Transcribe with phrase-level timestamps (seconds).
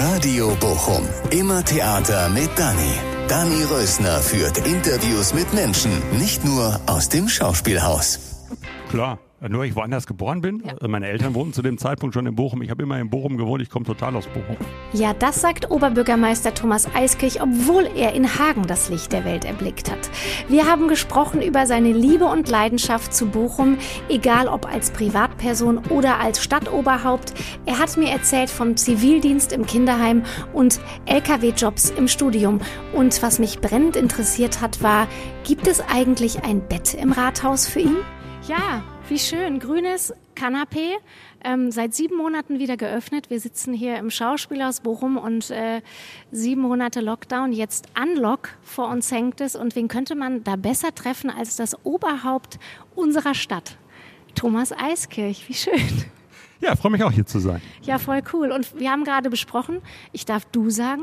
[0.00, 1.06] Radio Bochum.
[1.30, 2.94] Immer Theater mit Dani.
[3.28, 8.18] Dani Rösner führt Interviews mit Menschen, nicht nur aus dem Schauspielhaus.
[8.88, 9.18] Klar.
[9.48, 10.62] Nur ich woanders geboren bin.
[10.64, 10.86] Ja.
[10.86, 12.62] Meine Eltern wohnten zu dem Zeitpunkt schon in Bochum.
[12.62, 13.60] Ich habe immer in Bochum gewohnt.
[13.60, 14.56] Ich komme total aus Bochum.
[14.92, 19.90] Ja, das sagt Oberbürgermeister Thomas Eiskirch, obwohl er in Hagen das Licht der Welt erblickt
[19.90, 20.10] hat.
[20.48, 23.78] Wir haben gesprochen über seine Liebe und Leidenschaft zu Bochum,
[24.08, 27.34] egal ob als Privatperson oder als Stadtoberhaupt.
[27.66, 32.60] Er hat mir erzählt vom Zivildienst im Kinderheim und LKW-Jobs im Studium.
[32.92, 35.08] Und was mich brennend interessiert hat, war,
[35.44, 37.96] gibt es eigentlich ein Bett im Rathaus für ihn?
[38.48, 39.58] Ja, wie schön.
[39.58, 40.96] Grünes Kanapee,
[41.44, 43.28] ähm, seit sieben Monaten wieder geöffnet.
[43.28, 45.82] Wir sitzen hier im Schauspielhaus Bochum und äh,
[46.30, 49.54] sieben Monate Lockdown, jetzt Unlock vor uns hängt es.
[49.54, 52.58] Und wen könnte man da besser treffen als das Oberhaupt
[52.94, 53.76] unserer Stadt?
[54.34, 56.04] Thomas Eiskirch, wie schön.
[56.62, 57.60] Ja, freue mich auch hier zu sein.
[57.82, 58.50] Ja, voll cool.
[58.50, 61.02] Und wir haben gerade besprochen, ich darf du sagen.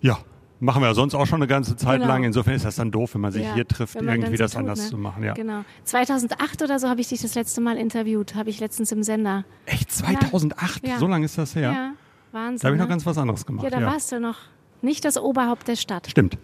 [0.00, 0.20] Ja,
[0.60, 2.12] Machen wir ja sonst auch schon eine ganze Zeit genau.
[2.12, 2.24] lang.
[2.24, 4.84] Insofern ist das dann doof, wenn man sich ja, hier trifft, irgendwie das tut, anders
[4.84, 4.88] ne?
[4.90, 5.22] zu machen.
[5.22, 5.34] Ja.
[5.34, 5.64] Genau.
[5.84, 9.44] 2008 oder so habe ich dich das letzte Mal interviewt, habe ich letztens im Sender.
[9.66, 9.92] Echt?
[9.92, 10.86] 2008?
[10.86, 10.98] Ja.
[10.98, 11.72] So lange ist das her?
[11.72, 11.92] Ja,
[12.32, 12.58] Wahnsinn.
[12.60, 12.90] Da habe ich noch ne?
[12.90, 13.64] ganz was anderes gemacht.
[13.64, 14.38] Ja, da warst du noch
[14.82, 16.08] nicht das Oberhaupt der Stadt.
[16.10, 16.38] Stimmt.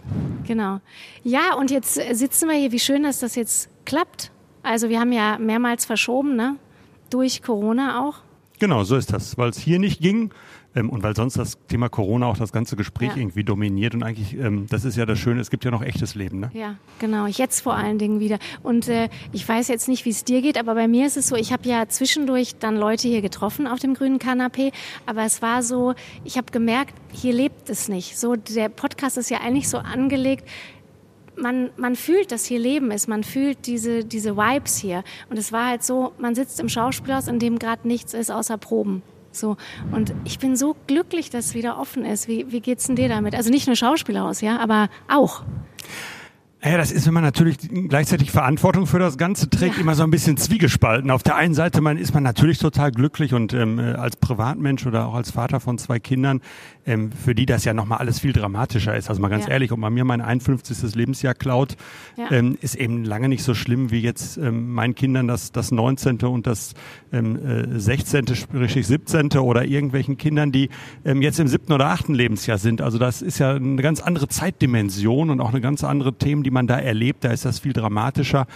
[0.47, 0.81] Genau.
[1.23, 2.73] Ja, und jetzt sitzen wir hier.
[2.73, 4.31] Wie schön, dass das jetzt klappt.
[4.63, 6.57] Also wir haben ja mehrmals verschoben, ne?
[7.11, 8.19] Durch Corona auch.
[8.59, 9.37] Genau, so ist das.
[9.37, 10.31] Weil es hier nicht ging,
[10.75, 13.17] ähm, und weil sonst das Thema Corona auch das ganze Gespräch ja.
[13.17, 16.15] irgendwie dominiert und eigentlich, ähm, das ist ja das Schöne, es gibt ja noch echtes
[16.15, 16.51] Leben, ne?
[16.53, 17.27] Ja, genau.
[17.27, 18.39] Jetzt vor allen Dingen wieder.
[18.63, 21.29] Und äh, ich weiß jetzt nicht, wie es dir geht, aber bei mir ist es
[21.29, 24.73] so, ich habe ja zwischendurch dann Leute hier getroffen auf dem grünen Kanapee,
[25.07, 25.95] aber es war so,
[26.25, 28.19] ich habe gemerkt, hier lebt es nicht.
[28.19, 30.49] So, der Podcast ist ja eigentlich so angelegt,
[31.37, 35.03] man, man fühlt, dass hier Leben ist, man fühlt diese, diese Vibes hier.
[35.31, 38.57] Und es war halt so, man sitzt im Schauspielhaus, in dem gerade nichts ist außer
[38.57, 39.03] Proben.
[39.37, 39.57] So.
[39.93, 42.29] Und ich bin so glücklich, dass es wieder offen ist.
[42.29, 43.35] Wie, wie geht's denn dir damit?
[43.35, 45.43] Also nicht nur Schauspielhaus, ja, aber auch.
[46.65, 49.83] Ja, das ist, wenn man natürlich gleichzeitig Verantwortung für das Ganze trägt, ja.
[49.83, 51.11] immer so ein bisschen zwiegespalten.
[51.11, 54.87] Auf der einen Seite man, ist man natürlich total glücklich und ähm, äh, als Privatmensch
[54.87, 56.41] oder auch als Vater von zwei Kindern,
[56.87, 59.11] ähm, für die das ja nochmal alles viel dramatischer ist.
[59.11, 59.53] Also mal ganz ja.
[59.53, 60.95] ehrlich, ob man mir mein 51.
[60.95, 61.77] Lebensjahr klaut,
[62.17, 62.31] ja.
[62.31, 66.23] ähm, ist eben lange nicht so schlimm wie jetzt ähm, meinen Kindern das, das 19.
[66.23, 66.73] und das
[67.13, 69.33] ähm, äh, 16., sprich 17.
[69.33, 70.71] oder irgendwelchen Kindern, die
[71.05, 72.81] ähm, jetzt im siebten oder achten Lebensjahr sind.
[72.81, 76.54] Also das ist ja eine ganz andere Zeitdimension und auch eine ganz andere Themen, die
[76.55, 78.47] man da erlebt, da ist das viel dramatischer.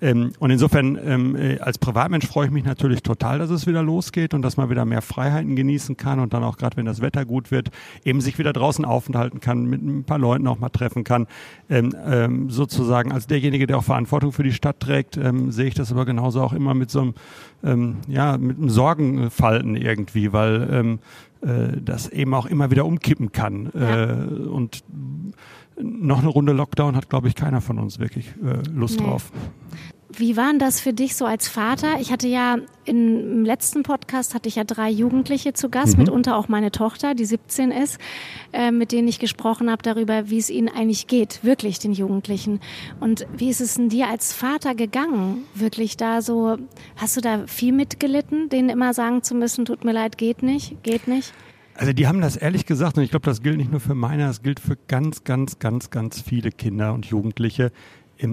[0.00, 3.82] Ähm, und insofern ähm, äh, als Privatmensch freue ich mich natürlich total, dass es wieder
[3.82, 7.00] losgeht und dass man wieder mehr Freiheiten genießen kann und dann auch gerade, wenn das
[7.00, 7.70] Wetter gut wird,
[8.04, 11.26] eben sich wieder draußen aufenthalten kann, mit ein paar Leuten auch mal treffen kann.
[11.68, 15.74] Ähm, ähm, sozusagen als derjenige, der auch Verantwortung für die Stadt trägt, ähm, sehe ich
[15.74, 17.14] das aber genauso auch immer mit so einem,
[17.64, 20.98] ähm, ja, mit einem Sorgenfalten irgendwie, weil
[21.40, 23.70] äh, das eben auch immer wieder umkippen kann.
[23.72, 24.10] Ja.
[24.10, 24.12] Äh,
[24.48, 24.82] und
[25.80, 29.06] noch eine Runde Lockdown hat, glaube ich, keiner von uns wirklich äh, Lust nee.
[29.06, 29.30] drauf.
[30.10, 32.00] Wie war denn das für dich so als Vater?
[32.00, 32.56] Ich hatte ja
[32.86, 36.04] im letzten Podcast hatte ich ja drei Jugendliche zu Gast, mhm.
[36.04, 38.00] mitunter auch meine Tochter, die 17 ist,
[38.54, 42.60] äh, mit denen ich gesprochen habe darüber, wie es ihnen eigentlich geht, wirklich den Jugendlichen.
[43.00, 45.44] Und wie ist es denn dir als Vater gegangen?
[45.54, 46.56] Wirklich da so,
[46.96, 50.82] hast du da viel mitgelitten, denen immer sagen zu müssen, tut mir leid, geht nicht,
[50.82, 51.34] geht nicht?
[51.78, 54.26] Also die haben das ehrlich gesagt, und ich glaube, das gilt nicht nur für meine,
[54.26, 57.70] das gilt für ganz, ganz, ganz, ganz viele Kinder und Jugendliche,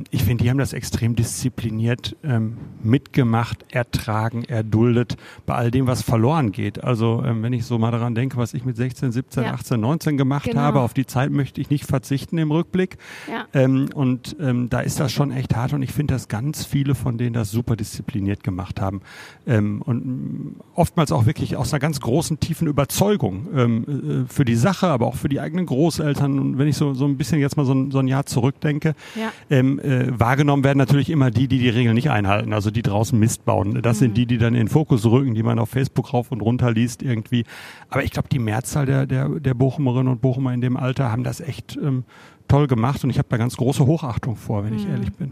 [0.09, 6.01] ich finde, die haben das extrem diszipliniert ähm, mitgemacht, ertragen, erduldet bei all dem, was
[6.01, 6.84] verloren geht.
[6.84, 9.53] Also ähm, wenn ich so mal daran denke, was ich mit 16, 17, ja.
[9.53, 10.62] 18, 19 gemacht genau.
[10.62, 12.97] habe, auf die Zeit möchte ich nicht verzichten im Rückblick.
[13.29, 13.45] Ja.
[13.53, 16.95] Ähm, und ähm, da ist das schon echt hart und ich finde, dass ganz viele
[16.95, 19.01] von denen das super diszipliniert gemacht haben.
[19.45, 24.88] Ähm, und oftmals auch wirklich aus einer ganz großen, tiefen Überzeugung äh, für die Sache,
[24.88, 26.40] aber auch für die eigenen Großeltern.
[26.40, 28.95] Und wenn ich so, so ein bisschen jetzt mal so ein, so ein Jahr zurückdenke,
[29.16, 29.31] ja
[29.80, 33.46] äh, wahrgenommen werden natürlich immer die, die die Regeln nicht einhalten, also die draußen Mist
[33.46, 33.81] bauen.
[33.81, 34.00] Das mhm.
[34.00, 36.72] sind die, die dann in den Fokus rücken, die man auf Facebook rauf und runter
[36.72, 37.46] liest irgendwie.
[37.90, 41.24] Aber ich glaube, die Mehrzahl der, der, der Bochumerinnen und Bochumer in dem Alter haben
[41.24, 42.04] das echt ähm,
[42.48, 44.80] toll gemacht und ich habe da ganz große Hochachtung vor, wenn mhm.
[44.80, 45.31] ich ehrlich bin.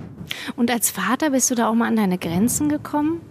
[0.55, 3.21] Und als Vater bist du da auch mal an deine Grenzen gekommen?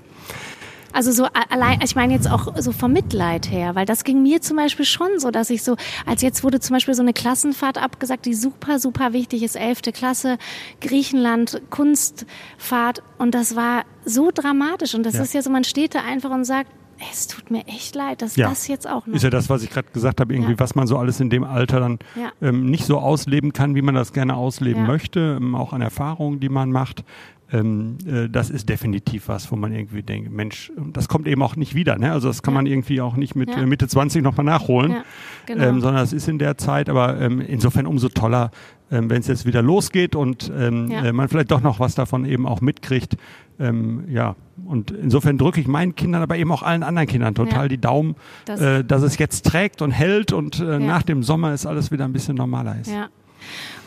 [0.93, 4.41] Also so allein, ich meine jetzt auch so vom Mitleid her, weil das ging mir
[4.41, 7.83] zum Beispiel schon so, dass ich so, als jetzt wurde zum Beispiel so eine Klassenfahrt
[7.83, 10.39] abgesagt, die super, super wichtig ist, elfte Klasse,
[10.81, 15.23] Griechenland, Kunstfahrt und das war so dramatisch und das ja.
[15.23, 16.71] ist ja so, man steht da einfach und sagt,
[17.11, 18.49] es tut mir echt leid, dass ja.
[18.49, 19.15] das jetzt auch noch.
[19.15, 20.59] Ist ja das, was ich gerade gesagt habe, irgendwie, ja.
[20.59, 22.33] was man so alles in dem Alter dann ja.
[22.41, 26.41] ähm, nicht so ausleben kann, wie man das gerne ausleben möchte, ähm, auch an Erfahrungen,
[26.41, 27.05] die man macht.
[27.53, 31.57] Ähm, äh, das ist definitiv was, wo man irgendwie denkt, Mensch, das kommt eben auch
[31.57, 31.99] nicht wieder.
[31.99, 32.11] Ne?
[32.11, 32.59] Also das kann ja.
[32.59, 33.63] man irgendwie auch nicht mit ja.
[33.63, 35.05] Äh, Mitte 20 nochmal nachholen, ja,
[35.47, 35.65] genau.
[35.65, 38.51] ähm, sondern es ist in der Zeit, aber ähm, insofern umso toller,
[38.91, 42.25] ähm, wenn es jetzt wieder losgeht und ähm, äh, man vielleicht doch noch was davon
[42.25, 43.17] eben auch mitkriegt.
[43.61, 44.35] Ähm, ja,
[44.65, 48.17] und insofern drücke ich meinen Kindern, aber eben auch allen anderen Kindern total die Daumen,
[48.47, 51.91] das äh, dass es jetzt trägt und hält und äh, nach dem Sommer ist alles
[51.91, 52.91] wieder ein bisschen normaler ist.
[52.91, 53.09] Ja.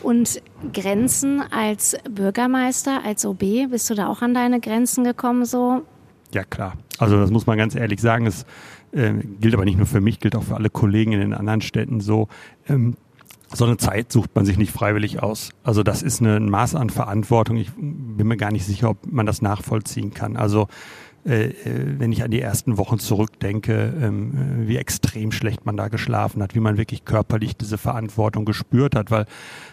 [0.02, 0.42] Und
[0.74, 5.84] Grenzen als Bürgermeister, als OB, bist du da auch an deine Grenzen gekommen so?
[6.34, 6.74] Ja, klar.
[6.98, 8.28] Also das muss man ganz ehrlich sagen.
[8.28, 8.46] Es
[8.92, 11.62] äh, gilt aber nicht nur für mich, gilt auch für alle Kollegen in den anderen
[11.62, 12.28] Städten so.
[12.68, 12.96] Ähm,
[13.54, 15.52] so eine Zeit sucht man sich nicht freiwillig aus.
[15.63, 17.58] Also das ist ein Maß an Verantwortung.
[17.58, 20.36] Ich bin mir gar nicht sicher, ob man das nachvollziehen kann.
[20.36, 20.68] Also
[21.25, 21.54] äh, äh,
[22.00, 26.44] wenn ich an die ersten Wochen zurückdenke, ähm, äh, wie extrem schlecht man da geschlafen
[26.44, 29.25] hat, wie man wirklich körperlich diese Verantwortung gespürt hat, weil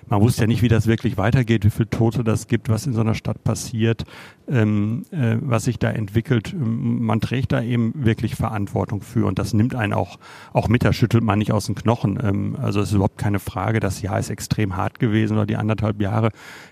[0.09, 2.93] man wusste ja nicht, wie das wirklich weitergeht, wie viele Tote das gibt, was in
[2.93, 4.05] so einer Stadt passiert,
[4.49, 6.53] ähm, äh, was sich da entwickelt.
[6.53, 10.19] Ähm, man trägt da eben wirklich Verantwortung für und das nimmt einen auch,
[10.53, 12.19] auch mit, da schüttelt man nicht aus den Knochen.
[12.23, 15.57] Ähm, also es ist überhaupt keine Frage, das Jahr ist extrem hart gewesen oder die
[15.57, 16.31] anderthalb Jahre.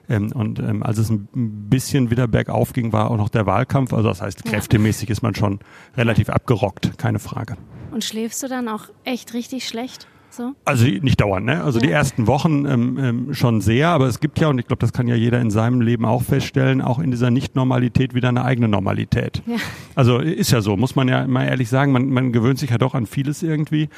[0.08, 3.92] Ähm, und ähm, als es ein bisschen wieder bergauf ging, war auch noch der Wahlkampf.
[3.92, 5.60] Also das heißt, Kräfte kräftemäßig ist man schon
[5.96, 7.56] relativ abgerockt, keine Frage.
[7.92, 10.06] Und schläfst du dann auch echt richtig schlecht?
[10.30, 10.52] So?
[10.64, 11.62] Also nicht dauernd, ne?
[11.62, 11.86] Also ja.
[11.86, 14.92] die ersten Wochen ähm, ähm, schon sehr, aber es gibt ja, und ich glaube, das
[14.92, 18.68] kann ja jeder in seinem Leben auch feststellen, auch in dieser Nicht-Normalität wieder eine eigene
[18.68, 19.42] Normalität.
[19.46, 19.56] Ja.
[19.94, 22.78] Also ist ja so, muss man ja mal ehrlich sagen, man, man gewöhnt sich ja
[22.78, 23.88] doch an vieles irgendwie.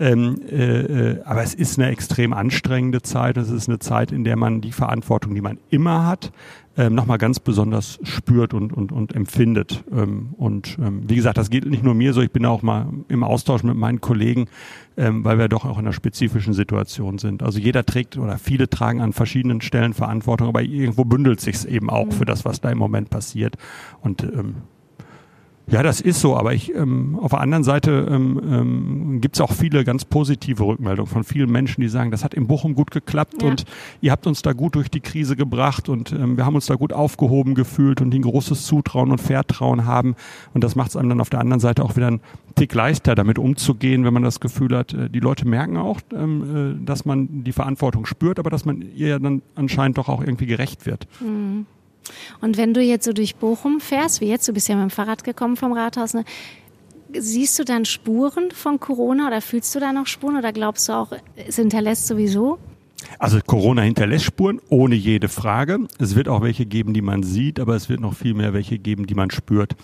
[0.00, 3.36] Ähm, äh, äh, aber es ist eine extrem anstrengende Zeit.
[3.36, 6.32] Es ist eine Zeit, in der man die Verantwortung, die man immer hat,
[6.76, 9.82] ähm, nochmal ganz besonders spürt und, und, und empfindet.
[9.90, 12.86] Ähm, und ähm, wie gesagt, das geht nicht nur mir so, ich bin auch mal
[13.08, 14.46] im Austausch mit meinen Kollegen,
[14.96, 17.42] ähm, weil wir doch auch in einer spezifischen Situation sind.
[17.42, 21.64] Also jeder trägt oder viele tragen an verschiedenen Stellen Verantwortung, aber irgendwo bündelt sich es
[21.64, 22.12] eben auch mhm.
[22.12, 23.56] für das, was da im Moment passiert.
[24.00, 24.56] Und ähm,
[25.70, 29.40] ja, das ist so, aber ich ähm, auf der anderen Seite ähm, ähm, gibt es
[29.40, 32.90] auch viele ganz positive Rückmeldungen von vielen Menschen, die sagen, das hat in Bochum gut
[32.90, 33.48] geklappt ja.
[33.48, 33.64] und
[34.00, 36.74] ihr habt uns da gut durch die Krise gebracht und ähm, wir haben uns da
[36.74, 40.16] gut aufgehoben gefühlt und ein großes Zutrauen und Vertrauen haben.
[40.54, 42.20] Und das macht es einem dann auf der anderen Seite auch wieder einen
[42.54, 46.78] Tick leichter, damit umzugehen, wenn man das Gefühl hat, äh, die Leute merken auch, ähm,
[46.80, 50.46] äh, dass man die Verantwortung spürt, aber dass man ihr dann anscheinend doch auch irgendwie
[50.46, 51.06] gerecht wird.
[51.20, 51.66] Mhm.
[52.40, 54.90] Und wenn du jetzt so durch Bochum fährst, wie jetzt, du bist ja mit dem
[54.90, 56.24] Fahrrad gekommen vom Rathaus, ne?
[57.12, 60.92] siehst du dann Spuren von Corona oder fühlst du da noch Spuren oder glaubst du
[60.92, 62.58] auch, es hinterlässt sowieso?
[63.18, 65.78] Also Corona hinterlässt Spuren, ohne jede Frage.
[65.98, 68.78] Es wird auch welche geben, die man sieht, aber es wird noch viel mehr welche
[68.78, 69.76] geben, die man spürt.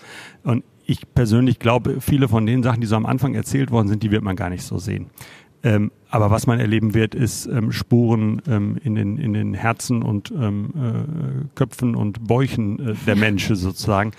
[0.42, 4.02] Und ich persönlich glaube, viele von den Sachen, die so am Anfang erzählt worden sind,
[4.02, 5.06] die wird man gar nicht so sehen.
[5.64, 10.02] Ähm, aber was man erleben wird, ist ähm, Spuren ähm, in, den, in den Herzen
[10.02, 14.12] und ähm, äh, Köpfen und Bäuchen äh, der Menschen sozusagen.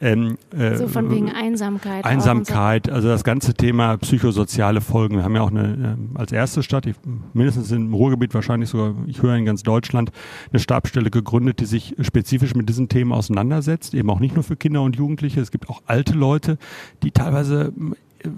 [0.00, 2.04] Ähm, äh, so von wegen Einsamkeit.
[2.04, 2.92] Einsamkeit, so.
[2.92, 5.16] also das ganze Thema psychosoziale Folgen.
[5.16, 6.96] Wir haben ja auch eine, äh, als erste Stadt, ich,
[7.34, 10.10] mindestens im Ruhrgebiet wahrscheinlich sogar, ich höre in ganz Deutschland,
[10.52, 14.56] eine Stabstelle gegründet, die sich spezifisch mit diesen Themen auseinandersetzt, eben auch nicht nur für
[14.56, 15.40] Kinder und Jugendliche.
[15.40, 16.58] Es gibt auch alte Leute,
[17.04, 17.72] die teilweise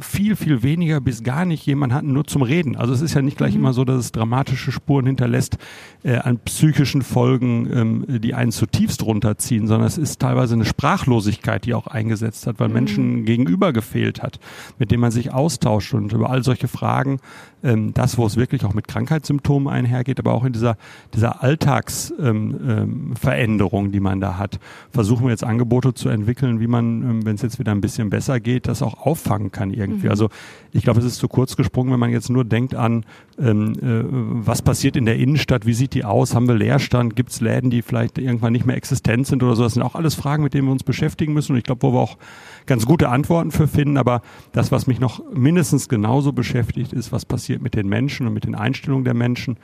[0.00, 2.76] viel, viel weniger bis gar nicht jemand hatten, nur zum Reden.
[2.76, 3.60] Also es ist ja nicht gleich mhm.
[3.60, 5.58] immer so, dass es dramatische Spuren hinterlässt
[6.02, 11.64] äh, an psychischen Folgen, ähm, die einen zutiefst runterziehen, sondern es ist teilweise eine Sprachlosigkeit,
[11.64, 12.74] die auch eingesetzt hat, weil mhm.
[12.74, 14.38] Menschen gegenüber gefehlt hat,
[14.78, 17.20] mit dem man sich austauscht und über all solche Fragen
[17.64, 20.76] ähm, das, wo es wirklich auch mit Krankheitssymptomen einhergeht, aber auch in dieser,
[21.14, 26.66] dieser Alltagsveränderung, ähm, ähm, die man da hat, versuchen wir jetzt Angebote zu entwickeln, wie
[26.66, 30.06] man, ähm, wenn es jetzt wieder ein bisschen besser geht, das auch auffangen kann irgendwie.
[30.06, 30.10] Mhm.
[30.10, 30.28] Also
[30.72, 33.04] ich glaube, es ist zu kurz gesprungen, wenn man jetzt nur denkt an,
[33.38, 34.04] ähm, äh,
[34.46, 37.70] was passiert in der Innenstadt, wie sieht die aus, haben wir Leerstand, gibt es Läden,
[37.70, 39.62] die vielleicht irgendwann nicht mehr existent sind oder so.
[39.62, 41.92] Das sind auch alles Fragen, mit denen wir uns beschäftigen müssen und ich glaube, wo
[41.92, 42.18] wir auch
[42.66, 43.96] ganz gute Antworten für finden.
[43.96, 48.34] Aber das, was mich noch mindestens genauso beschäftigt, ist, was passiert mit den Menschen und
[48.34, 49.58] mit den Einstellungen der Menschen.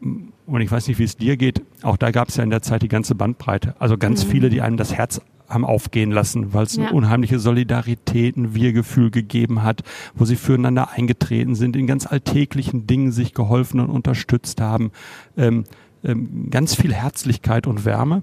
[0.00, 1.62] Und ich weiß nicht, wie es dir geht.
[1.82, 3.74] Auch da gab es ja in der Zeit die ganze Bandbreite.
[3.78, 4.30] Also ganz mhm.
[4.30, 6.84] viele, die einem das Herz haben aufgehen lassen, weil es ja.
[6.84, 9.82] eine unheimliche Solidarität, ein Wir-Gefühl gegeben hat,
[10.14, 14.90] wo sie füreinander eingetreten sind, in ganz alltäglichen Dingen sich geholfen und unterstützt haben.
[15.36, 15.64] Ähm,
[16.04, 18.22] ähm, ganz viel Herzlichkeit und Wärme.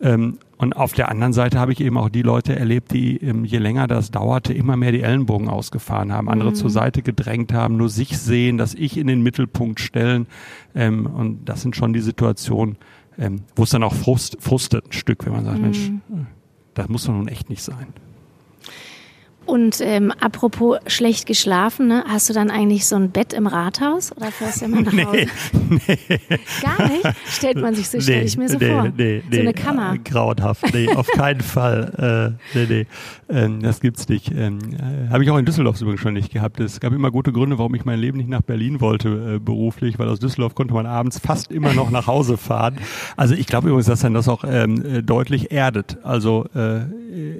[0.00, 3.44] Ähm, und auf der anderen Seite habe ich eben auch die Leute erlebt, die ähm,
[3.44, 6.54] je länger das dauerte, immer mehr die Ellenbogen ausgefahren haben, andere mhm.
[6.54, 10.26] zur Seite gedrängt haben, nur sich sehen, dass ich in den Mittelpunkt stellen.
[10.74, 12.76] Ähm, und das sind schon die Situationen,
[13.18, 15.62] ähm, wo es dann auch frust, frustet ein Stück, wenn man sagt, mhm.
[15.62, 15.90] Mensch,
[16.74, 17.92] das muss doch nun echt nicht sein.
[19.46, 22.04] Und ähm, apropos schlecht geschlafen, ne?
[22.06, 25.26] hast du dann eigentlich so ein Bett im Rathaus oder fährst du immer nach Hause?
[25.68, 26.18] Nee, nee.
[26.62, 27.06] Gar nicht?
[27.26, 28.92] Stellt man sich so, nee, stelle ich mir so nee, vor.
[28.96, 29.94] Nee, so eine Kammer.
[29.94, 32.36] Äh, grauenhaft, nee, auf keinen Fall.
[32.54, 32.86] Äh, nee, nee,
[33.28, 34.30] ähm, das gibt's nicht.
[34.30, 36.60] Ähm, äh, Habe ich auch in Düsseldorf übrigens schon nicht gehabt.
[36.60, 39.98] Es gab immer gute Gründe, warum ich mein Leben nicht nach Berlin wollte äh, beruflich,
[39.98, 42.76] weil aus Düsseldorf konnte man abends fast immer noch nach Hause fahren.
[43.16, 45.98] Also ich glaube übrigens, dass dann das auch ähm, äh, deutlich erdet.
[46.02, 46.82] Also äh,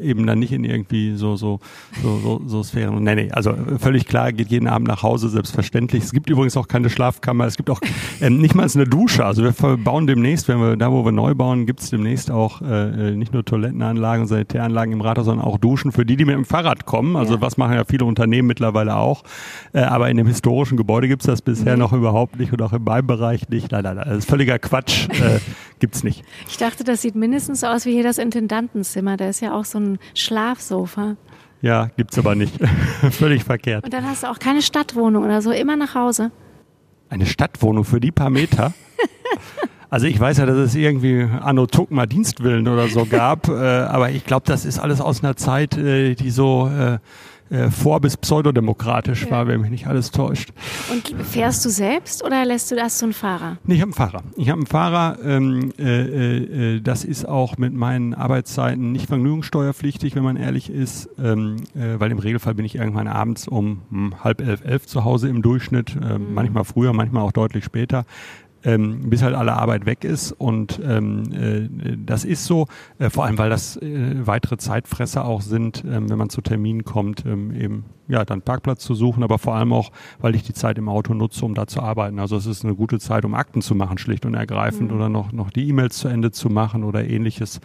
[0.02, 1.60] eben dann nicht in irgendwie so so
[2.02, 3.02] so, so, so Sphären.
[3.02, 6.04] Nee, nee, also völlig klar, geht jeden Abend nach Hause, selbstverständlich.
[6.04, 7.80] Es gibt übrigens auch keine Schlafkammer, es gibt auch
[8.20, 9.24] ähm, nicht mal eine Dusche.
[9.24, 12.62] Also wir bauen demnächst, wenn wir da, wo wir neu bauen, gibt es demnächst auch
[12.62, 16.44] äh, nicht nur Toilettenanlagen, Sanitäranlagen im Rathaus, sondern auch Duschen für die, die mit dem
[16.44, 17.16] Fahrrad kommen.
[17.16, 17.40] Also ja.
[17.40, 19.24] was machen ja viele Unternehmen mittlerweile auch.
[19.72, 21.80] Äh, aber in dem historischen Gebäude gibt es das bisher mhm.
[21.80, 23.72] noch überhaupt nicht und auch im Bereich nicht.
[23.72, 25.08] Nein, nein, nein, das ist völliger Quatsch.
[25.08, 25.40] Äh,
[25.80, 26.22] gibt's nicht.
[26.48, 29.16] Ich dachte, das sieht mindestens so aus wie hier das Intendantenzimmer.
[29.16, 31.16] Da ist ja auch so ein Schlafsofa.
[31.62, 32.54] Ja, gibt's aber nicht.
[33.10, 33.84] Völlig verkehrt.
[33.84, 36.30] Und dann hast du auch keine Stadtwohnung oder so, immer nach Hause.
[37.08, 38.72] Eine Stadtwohnung für die paar Meter?
[39.90, 44.10] Also ich weiß ja, dass es irgendwie Anno Tuckma Dienstwillen oder so gab, äh, aber
[44.10, 46.98] ich glaube, das ist alles aus einer Zeit, äh, die so äh,
[47.50, 49.30] äh, vor- bis pseudodemokratisch ja.
[49.30, 50.50] war, wenn mich nicht alles täuscht.
[50.90, 53.58] Und fährst du selbst oder lässt du das so einen Fahrer?
[53.64, 54.22] Nee, ich habe einen Fahrer.
[54.36, 60.14] Ich habe einen Fahrer, ähm, äh, äh, das ist auch mit meinen Arbeitszeiten nicht vergnügungssteuerpflichtig,
[60.14, 64.24] wenn man ehrlich ist, ähm, äh, weil im Regelfall bin ich irgendwann abends um hm,
[64.24, 66.34] halb elf, elf zu Hause im Durchschnitt, äh, mhm.
[66.34, 68.04] manchmal früher, manchmal auch deutlich später
[68.64, 70.32] ähm, bis halt alle Arbeit weg ist.
[70.32, 72.66] Und ähm, äh, das ist so,
[72.98, 76.84] äh, vor allem weil das äh, weitere Zeitfresser auch sind, ähm, wenn man zu Terminen
[76.84, 80.52] kommt, ähm, eben ja, dann Parkplatz zu suchen, aber vor allem auch, weil ich die
[80.52, 82.18] Zeit im Auto nutze, um da zu arbeiten.
[82.18, 84.96] Also es ist eine gute Zeit, um Akten zu machen, schlicht und ergreifend, mhm.
[84.96, 87.60] oder noch, noch die E-Mails zu Ende zu machen oder ähnliches.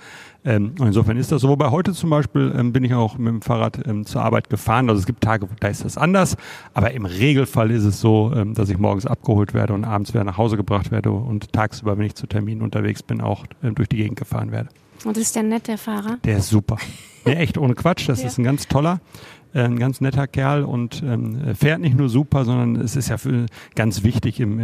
[0.45, 1.49] Ähm, und insofern ist das so.
[1.49, 4.87] Wobei heute zum Beispiel ähm, bin ich auch mit dem Fahrrad ähm, zur Arbeit gefahren.
[4.89, 6.37] Also es gibt Tage, da ist das anders,
[6.75, 10.23] aber im Regelfall ist es so, ähm, dass ich morgens abgeholt werde und abends wieder
[10.23, 13.89] nach Hause gebracht werde und tagsüber, wenn ich zu Terminen unterwegs bin, auch ähm, durch
[13.89, 14.69] die Gegend gefahren werde.
[15.03, 16.17] Und ist der nett, der Fahrer?
[16.23, 16.77] Der ist super.
[17.27, 18.07] Nee, echt, ohne Quatsch.
[18.07, 18.27] Das ja.
[18.27, 19.01] ist ein ganz toller.
[19.55, 23.17] Äh, ein ganz netter Kerl und ähm, fährt nicht nur super, sondern es ist ja
[23.17, 24.59] für, ganz wichtig im,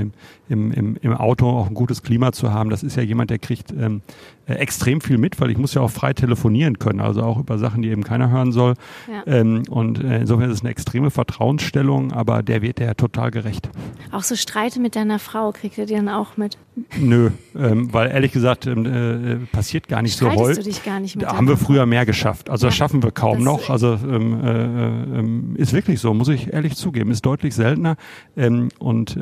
[0.49, 2.69] im, im, im Auto auch ein gutes Klima zu haben.
[2.69, 4.01] Das ist ja jemand, der kriegt ähm,
[4.40, 7.57] äh, extrem viel mit, weil ich muss ja auch frei telefonieren können, also auch über
[7.57, 8.73] Sachen, die eben keiner hören soll.
[9.11, 9.23] Ja.
[9.25, 13.69] Ähm, und äh, insofern ist es eine extreme Vertrauensstellung, aber der wird ja total gerecht.
[14.11, 16.57] Auch so Streite mit deiner Frau, kriegt er dir dann auch mit?
[16.97, 20.63] Nö, ähm, weil ehrlich gesagt ähm, äh, passiert gar nicht Streitest so häufig.
[20.63, 22.49] du dich gar nicht mit Da haben wir früher mehr geschafft.
[22.49, 22.69] Also ja.
[22.69, 23.69] das schaffen wir kaum noch.
[23.69, 27.11] Also ähm, äh, äh, ähm, ist wirklich so, muss ich ehrlich zugeben.
[27.11, 27.97] Ist deutlich seltener.
[28.37, 29.17] Ähm, und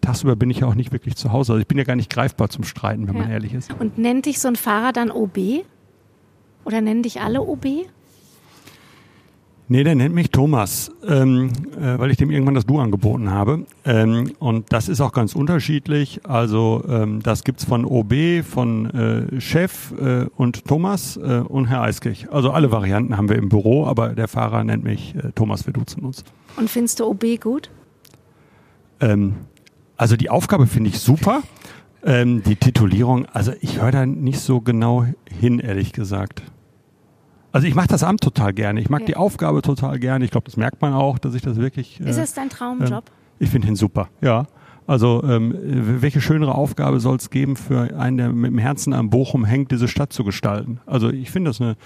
[0.00, 1.52] tagsüber bin ich ja auch nicht wirklich zu Hause.
[1.52, 3.22] Also ich bin ja gar nicht greifbar zum Streiten, wenn ja.
[3.22, 3.72] man ehrlich ist.
[3.78, 5.64] Und nennt dich so ein Fahrer dann OB?
[6.64, 7.66] Oder nennen dich alle OB?
[9.68, 13.66] Nee, der nennt mich Thomas, ähm, äh, weil ich dem irgendwann das Du angeboten habe.
[13.84, 16.20] Ähm, und das ist auch ganz unterschiedlich.
[16.22, 21.82] Also ähm, das gibt's von OB, von äh, Chef äh, und Thomas äh, und Herr
[21.82, 22.30] Eiskirch.
[22.30, 25.72] Also alle Varianten haben wir im Büro, aber der Fahrer nennt mich äh, Thomas, wir
[25.72, 26.22] duzen uns.
[26.56, 27.68] Und findest du OB gut?
[29.00, 29.34] Ähm,
[29.96, 31.42] also die Aufgabe finde ich super.
[32.06, 36.42] Ähm, die Titulierung, also ich höre da nicht so genau hin, ehrlich gesagt.
[37.50, 38.80] Also ich mache das Amt total gerne.
[38.80, 39.12] Ich mag okay.
[39.12, 40.24] die Aufgabe total gerne.
[40.24, 42.00] Ich glaube, das merkt man auch, dass ich das wirklich.
[42.00, 43.04] Ist äh, es dein Traumjob?
[43.08, 44.46] Äh, ich finde ihn super, ja.
[44.86, 45.52] Also ähm,
[46.00, 49.72] welche schönere Aufgabe soll es geben für einen, der mit dem Herzen am Bochum hängt,
[49.72, 50.78] diese Stadt zu gestalten?
[50.86, 51.76] Also ich finde das eine,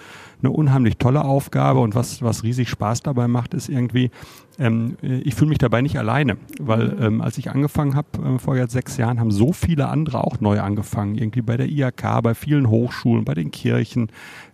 [0.42, 4.10] eine unheimlich tolle Aufgabe und was, was riesig Spaß dabei macht, ist irgendwie,
[4.58, 7.02] ähm, ich fühle mich dabei nicht alleine, weil mhm.
[7.02, 10.40] ähm, als ich angefangen habe, äh, vor jetzt sechs Jahren, haben so viele andere auch
[10.40, 14.08] neu angefangen, irgendwie bei der IHK, bei vielen Hochschulen, bei den Kirchen,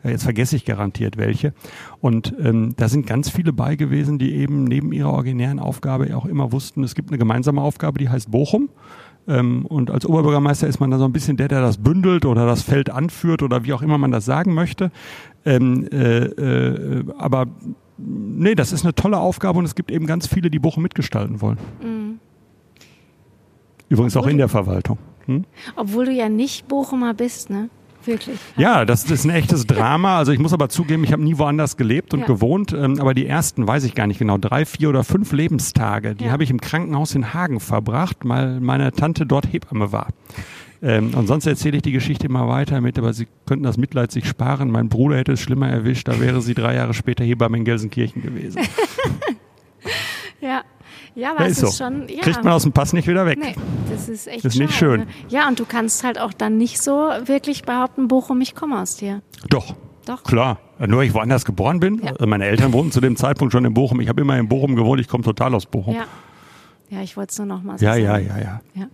[0.05, 1.53] äh, jetzt vergesse ich garantiert welche.
[2.01, 6.27] Und ähm, da sind ganz viele bei gewesen, die eben neben ihrer originären Aufgabe auch
[6.27, 8.69] immer wussten, es gibt eine gemeinsame Aufgabe, die heißt Bochum.
[9.29, 12.47] Ähm, und als Oberbürgermeister ist man da so ein bisschen der, der das bündelt oder
[12.47, 14.91] das Feld anführt oder wie auch immer man das sagen möchte.
[15.47, 17.47] Ähm, äh, äh, aber
[17.97, 21.41] nee, das ist eine tolle Aufgabe und es gibt eben ganz viele, die Bochum mitgestalten
[21.41, 21.59] wollen.
[21.83, 22.19] Mhm.
[23.89, 24.99] Übrigens Obwohl auch in der Verwaltung.
[25.27, 25.45] Hm?
[25.77, 27.71] Obwohl du ja nicht Bochumer bist, ne?
[28.05, 28.39] Wirklich.
[28.57, 30.19] Ja, das ist ein echtes Drama.
[30.19, 32.27] Also ich muss aber zugeben, ich habe nie woanders gelebt und ja.
[32.27, 32.73] gewohnt.
[32.73, 36.27] Ähm, aber die ersten, weiß ich gar nicht genau, drei, vier oder fünf Lebenstage, die
[36.27, 36.31] ja.
[36.31, 40.09] habe ich im Krankenhaus in Hagen verbracht, weil meine Tante dort Hebamme war.
[40.83, 44.13] Ähm, und sonst erzähle ich die Geschichte immer weiter mit, aber Sie könnten das Mitleid
[44.13, 44.71] sich sparen.
[44.71, 48.23] Mein Bruder hätte es schlimmer erwischt, da wäre sie drei Jahre später Hebamme in Gelsenkirchen
[48.23, 48.61] gewesen.
[50.41, 50.63] ja.
[51.15, 51.85] Ja, aber ja, ist, ist so.
[51.85, 52.09] schon.
[52.09, 52.21] Ja.
[52.21, 53.39] Kriegt man aus dem Pass nicht wieder weg.
[53.41, 53.55] Nee,
[53.91, 55.01] das ist echt Das ist nicht schön.
[55.01, 55.07] Ne?
[55.31, 58.97] Ja, und du kannst halt auch dann nicht so wirklich behaupten, Bochum, ich komme aus
[58.97, 59.23] dir.
[59.49, 60.23] Doch, Doch.
[60.25, 62.03] Klar, nur ich woanders geboren bin.
[62.05, 62.27] Ja.
[62.27, 64.01] Meine Eltern wohnten zu dem Zeitpunkt schon in Bochum.
[64.01, 65.01] Ich habe immer in Bochum gewohnt.
[65.01, 65.95] Ich komme total aus Bochum.
[65.95, 66.05] Ja.
[66.91, 68.05] Ja, ich wollte es nur noch mal so ja, sagen.
[68.05, 68.61] ja, ja, ja.
[68.75, 68.87] Ja.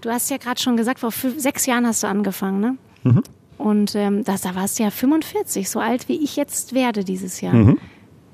[0.00, 2.76] Du hast ja gerade schon gesagt, vor fünf, sechs Jahren hast du angefangen, ne?
[3.04, 3.22] Mhm.
[3.58, 7.40] Und ähm, das, da warst du ja 45, so alt wie ich jetzt werde dieses
[7.40, 7.54] Jahr.
[7.54, 7.78] Mhm.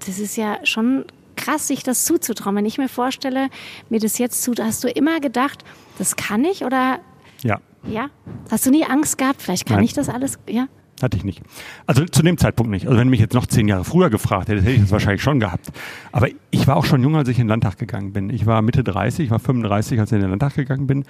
[0.04, 1.04] Das ist ja schon
[1.37, 2.57] krass, sich das zuzutrauen.
[2.57, 3.49] Wenn ich mir vorstelle,
[3.88, 5.64] mir das jetzt zu, hast du immer gedacht,
[5.99, 6.99] das kann ich oder
[7.42, 8.09] Ja, ja?
[8.50, 9.42] Hast du nie Angst gehabt?
[9.42, 9.85] Vielleicht kann Nein.
[9.85, 10.69] ich das alles, ja?
[11.03, 11.43] Hatte ich nicht.
[11.87, 12.87] Also zu dem Zeitpunkt nicht.
[12.87, 15.41] Also wenn mich jetzt noch zehn Jahre früher gefragt hättest, hätte ich das wahrscheinlich schon
[15.41, 15.73] gehabt.
[16.13, 18.31] Aber ich war auch schon jung, als ich in den Landtag gegangen bin.
[18.31, 21.05] Ich war Mitte 30, ich war 35, als ich in den Landtag gegangen bin.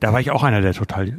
[0.00, 1.12] Da war ich auch einer der total äh,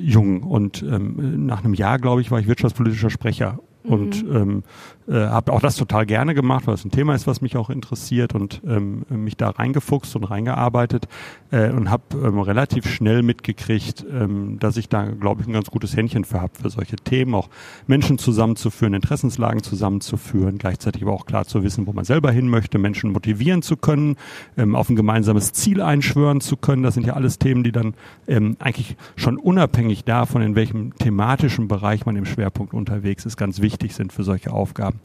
[0.00, 0.42] jung.
[0.42, 3.58] Und ähm, nach einem Jahr, glaube ich, war ich wirtschaftspolitischer Sprecher.
[3.84, 4.64] Und ähm,
[5.08, 7.70] äh, habe auch das total gerne gemacht, weil es ein Thema ist, was mich auch
[7.70, 11.08] interessiert und ähm, mich da reingefuchst und reingearbeitet
[11.50, 15.70] äh, und habe ähm, relativ schnell mitgekriegt, ähm, dass ich da, glaube ich, ein ganz
[15.70, 17.48] gutes Händchen für habe, für solche Themen, auch
[17.86, 22.78] Menschen zusammenzuführen, Interessenslagen zusammenzuführen, gleichzeitig aber auch klar zu wissen, wo man selber hin möchte,
[22.78, 24.16] Menschen motivieren zu können,
[24.58, 26.82] ähm, auf ein gemeinsames Ziel einschwören zu können.
[26.82, 27.94] Das sind ja alles Themen, die dann
[28.26, 33.62] ähm, eigentlich schon unabhängig davon, in welchem thematischen Bereich man im Schwerpunkt unterwegs ist, ganz
[33.62, 34.97] wichtig sind für solche Aufgaben.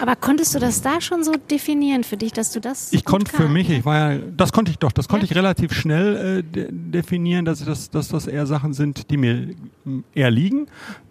[0.00, 3.30] Aber konntest du das da schon so definieren für dich, dass du das Ich konnte
[3.34, 5.32] für mich, ich war ja, das konnte ich doch, das konnte Ja.
[5.32, 9.54] ich relativ schnell äh, de definieren, dass, das, dass das eher Sachen sind, die mir
[9.86, 10.66] ähm, eher liegen.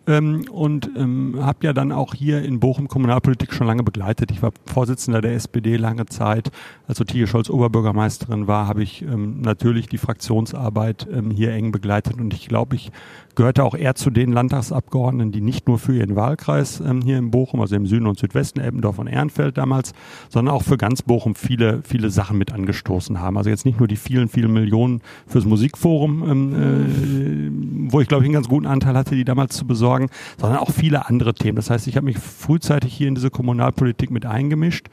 [0.08, 4.32] Ähm, und ähm, habe ja dann auch hier in Bochum Kommunalpolitik schon lange begleitet.
[4.32, 6.50] Ich war Vorsitzender der SPD lange Zeit.
[6.88, 12.13] Als Ottilie Scholz Oberbürgermeisterin war, habe ich ähm, natürlich die Fraktionsarbeit ähm, hier eng begleitet.
[12.20, 12.91] Und ich glaube, ich
[13.38, 17.29] gehörte auch eher zu den Landtagsabgeordneten, die nicht nur für ihren Wahlkreis ähm, hier in
[17.29, 19.94] Bochum, also im Süden und Südwesten, Eppendorf und Ehrenfeld damals,
[20.27, 23.38] sondern auch für ganz Bochum viele, viele Sachen mit angestoßen haben.
[23.38, 28.24] Also jetzt nicht nur die vielen, vielen Millionen fürs Musikforum, ähm, äh, wo ich glaube
[28.24, 31.58] ich einen ganz guten Anteil hatte, die damals zu besorgen, sondern auch viele andere Themen.
[31.58, 34.88] Das heißt, ich habe mich frühzeitig hier in diese Kommunalpolitik mit eingemischt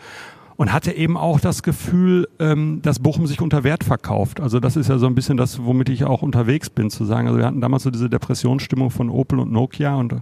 [0.56, 4.40] und hatte eben auch das Gefühl, ähm, dass Bochum sich unter Wert verkauft.
[4.40, 7.26] Also das ist ja so ein bisschen das, womit ich auch unterwegs bin, zu sagen.
[7.26, 10.16] Also wir hatten damals so diese Depressionsstimmung von Opel und Nokia und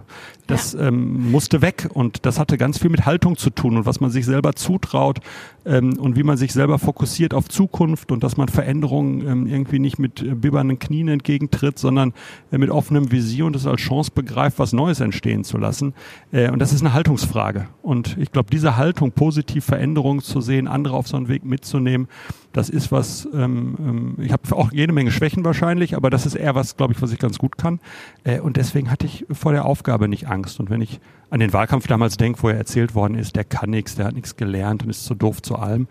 [0.47, 3.99] das ähm, musste weg und das hatte ganz viel mit Haltung zu tun und was
[3.99, 5.19] man sich selber zutraut
[5.65, 9.79] ähm, und wie man sich selber fokussiert auf Zukunft und dass man Veränderungen ähm, irgendwie
[9.79, 12.13] nicht mit äh, bibbernden Knien entgegentritt, sondern
[12.51, 15.93] äh, mit offenem Visier und es als Chance begreift, was Neues entstehen zu lassen.
[16.31, 17.67] Äh, und das ist eine Haltungsfrage.
[17.81, 22.07] Und ich glaube, diese Haltung, positiv Veränderungen zu sehen, andere auf so einen Weg mitzunehmen,
[22.53, 26.35] das ist was, ähm, ähm, ich habe auch jede Menge Schwächen wahrscheinlich, aber das ist
[26.35, 27.79] eher was, glaube ich, was ich ganz gut kann.
[28.23, 30.59] Äh, und deswegen hatte ich vor der Aufgabe nicht Angst.
[30.59, 30.99] Und wenn ich
[31.33, 34.13] an den Wahlkampf damals denke, wo er erzählt worden ist, der kann nichts, der hat
[34.13, 35.87] nichts gelernt und ist zu doof zu allem,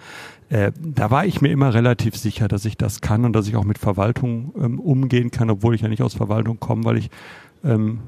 [0.51, 3.57] äh, da war ich mir immer relativ sicher, dass ich das kann und dass ich
[3.57, 7.11] auch mit Verwaltung ähm, umgehen kann, obwohl ich ja nicht aus Verwaltung komme, weil ich
[7.65, 7.99] ähm,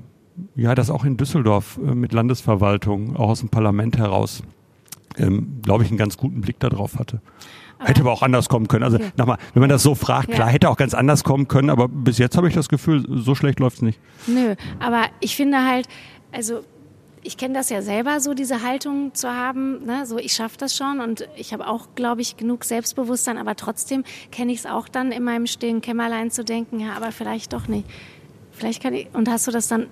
[0.54, 4.44] ja das auch in Düsseldorf äh, mit Landesverwaltung, auch aus dem Parlament heraus,
[5.16, 7.20] ähm, glaube ich, einen ganz guten Blick darauf hatte.
[7.80, 8.84] hätte aber auch anders kommen können.
[8.84, 9.10] Also Okay.
[9.16, 10.36] nochmal, wenn man das so fragt, Ja.
[10.36, 13.34] klar, hätte auch ganz anders kommen können, aber bis jetzt habe ich das Gefühl, so
[13.34, 13.98] schlecht läuft's nicht.
[14.28, 15.88] Nö, aber ich finde halt,
[16.32, 16.60] also
[17.24, 20.06] ich kenne das ja selber, so diese Haltung zu haben, ne?
[20.06, 24.04] so ich schaffe das schon und ich habe auch, glaube ich, genug Selbstbewusstsein, aber trotzdem
[24.30, 27.66] kenne ich es auch dann in meinem stillen Kämmerlein zu denken, ja, aber vielleicht doch
[27.66, 27.88] nicht.
[28.52, 29.88] Vielleicht kann ich, und hast du das dann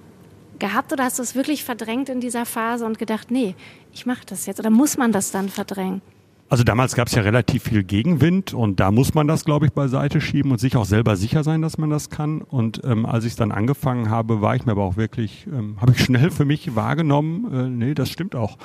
[0.59, 3.57] gehabt oder hast du es wirklich verdrängt in dieser Phase und gedacht, nee,
[3.93, 6.03] ich mache das jetzt oder muss man das dann verdrängen?
[6.53, 9.73] Also damals gab es ja relativ viel Gegenwind und da muss man das, glaube ich,
[9.73, 12.43] beiseite schieben und sich auch selber sicher sein, dass man das kann.
[12.43, 15.79] Und ähm, als ich es dann angefangen habe, war ich mir aber auch wirklich, ähm,
[15.81, 18.59] habe ich schnell für mich wahrgenommen, äh, nee, das stimmt auch.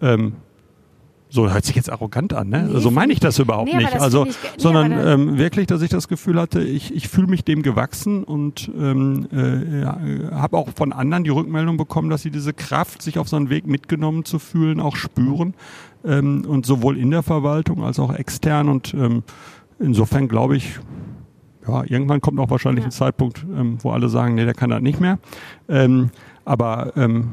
[0.00, 0.34] Ähm,
[1.30, 2.68] so hört sich jetzt arrogant an, ne?
[2.70, 3.94] Nee, so meine ich das überhaupt nee, nicht.
[3.94, 7.26] das Also, ich nee, sondern ähm, wirklich, dass ich das Gefühl hatte, ich, ich fühle
[7.26, 12.30] mich dem gewachsen und ähm, äh, habe auch von anderen die Rückmeldung bekommen, dass sie
[12.30, 15.54] diese Kraft, sich auf so einen Weg mitgenommen zu fühlen, auch spüren.
[16.04, 18.68] Ähm, und sowohl in der Verwaltung als auch extern.
[18.68, 19.22] Und ähm,
[19.78, 20.78] insofern glaube ich,
[21.66, 22.88] ja, irgendwann kommt auch wahrscheinlich Ja.
[22.88, 25.18] ein Zeitpunkt, ähm, wo alle sagen, nee, der kann das nicht mehr.
[25.68, 26.10] Ähm,
[26.44, 27.30] aber ähm,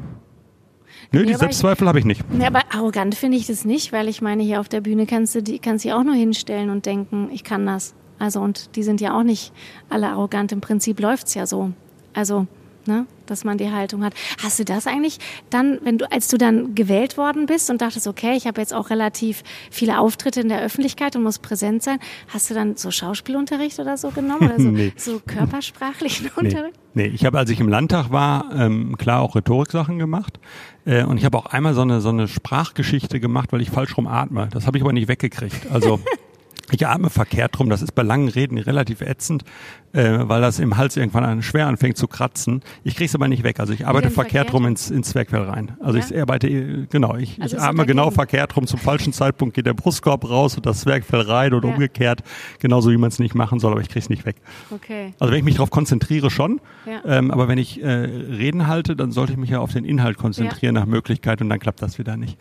[1.10, 2.24] nö, Nee, die Selbstzweifel habe ich nicht.
[2.38, 5.34] Ja, aber arrogant finde ich das nicht, weil ich meine, hier auf der Bühne kannst
[5.34, 7.94] du die, kannst dich auch nur hinstellen und denken, ich kann das.
[8.20, 9.52] Also, und die sind ja auch nicht
[9.88, 10.52] alle arrogant.
[10.52, 11.72] Im Prinzip läuft's ja so.
[12.12, 12.46] Also,
[12.86, 14.12] ne, dass man die Haltung hat.
[14.42, 15.18] Hast du das eigentlich
[15.50, 18.74] dann, wenn du, als du dann gewählt worden bist und dachtest, okay, ich habe jetzt
[18.74, 22.90] auch relativ viele Auftritte in der Öffentlichkeit und muss präsent sein, hast du dann so
[22.90, 24.48] Schauspielunterricht oder so genommen?
[24.50, 24.92] Oder so, Nee.
[24.96, 26.78] so körpersprachlichen Nee, Unterricht?
[26.94, 27.06] nee.
[27.06, 30.38] ich habe, als ich im Landtag war, ähm, klar auch Rhetoriksachen gemacht.
[30.84, 33.96] Äh, und ich habe auch einmal so eine, so eine Sprachgeschichte gemacht, weil ich falsch
[33.96, 34.48] rum atme.
[34.52, 35.70] Das habe ich aber nicht weggekriegt.
[35.70, 36.00] Also
[36.72, 37.68] Ich atme verkehrt rum.
[37.68, 39.44] Das ist bei langen Reden relativ ätzend,
[39.92, 42.62] äh, weil das im Hals irgendwann an, schwer anfängt zu kratzen.
[42.84, 43.60] Ich kriege es aber nicht weg.
[43.60, 45.76] Also ich arbeite verkehrt, verkehrt rum ins, ins Zwergfell rein.
[45.80, 46.04] Also ja?
[46.04, 48.66] ich arbeite, genau, ich, also ich atme genau verkehrt rum.
[48.66, 51.74] Zum falschen Zeitpunkt geht der Brustkorb raus und das Zwergfell rein oder ja.
[51.74, 52.22] umgekehrt.
[52.58, 54.36] Genauso wie man es nicht machen soll, aber ich kriege es nicht weg.
[54.70, 55.14] Okay.
[55.18, 57.02] Also wenn ich mich darauf konzentriere schon, ja.
[57.04, 60.18] ähm, aber wenn ich äh, Reden halte, dann sollte ich mich ja auf den Inhalt
[60.18, 62.38] konzentrieren nach Möglichkeit und dann klappt das wieder nicht.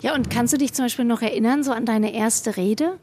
[0.00, 2.98] Ja, und kannst du dich zum Beispiel noch erinnern, so an deine erste Rede?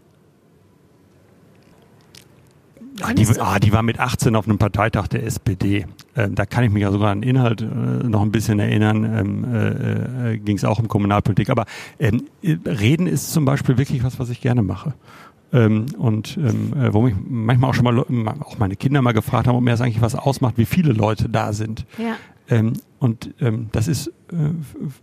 [3.02, 5.86] Ah, die, ah, die war mit 18 auf einem Parteitag der SPD.
[6.16, 9.04] Ähm, da kann ich mich ja sogar an den Inhalt äh, noch ein bisschen erinnern.
[9.04, 11.50] Ähm, äh, äh, Ging es auch um Kommunalpolitik.
[11.50, 11.66] Aber
[12.00, 14.94] ähm, Reden ist zum Beispiel wirklich was, was ich gerne mache.
[15.52, 18.00] Ähm, und ähm, äh, wo mich manchmal auch schon mal
[18.40, 21.30] auch meine Kinder mal gefragt haben, ob mir das eigentlich was ausmacht, wie viele Leute
[21.30, 21.86] da sind.
[21.98, 22.16] Ja.
[22.50, 23.34] Ähm, und
[23.74, 24.52] das ist äh,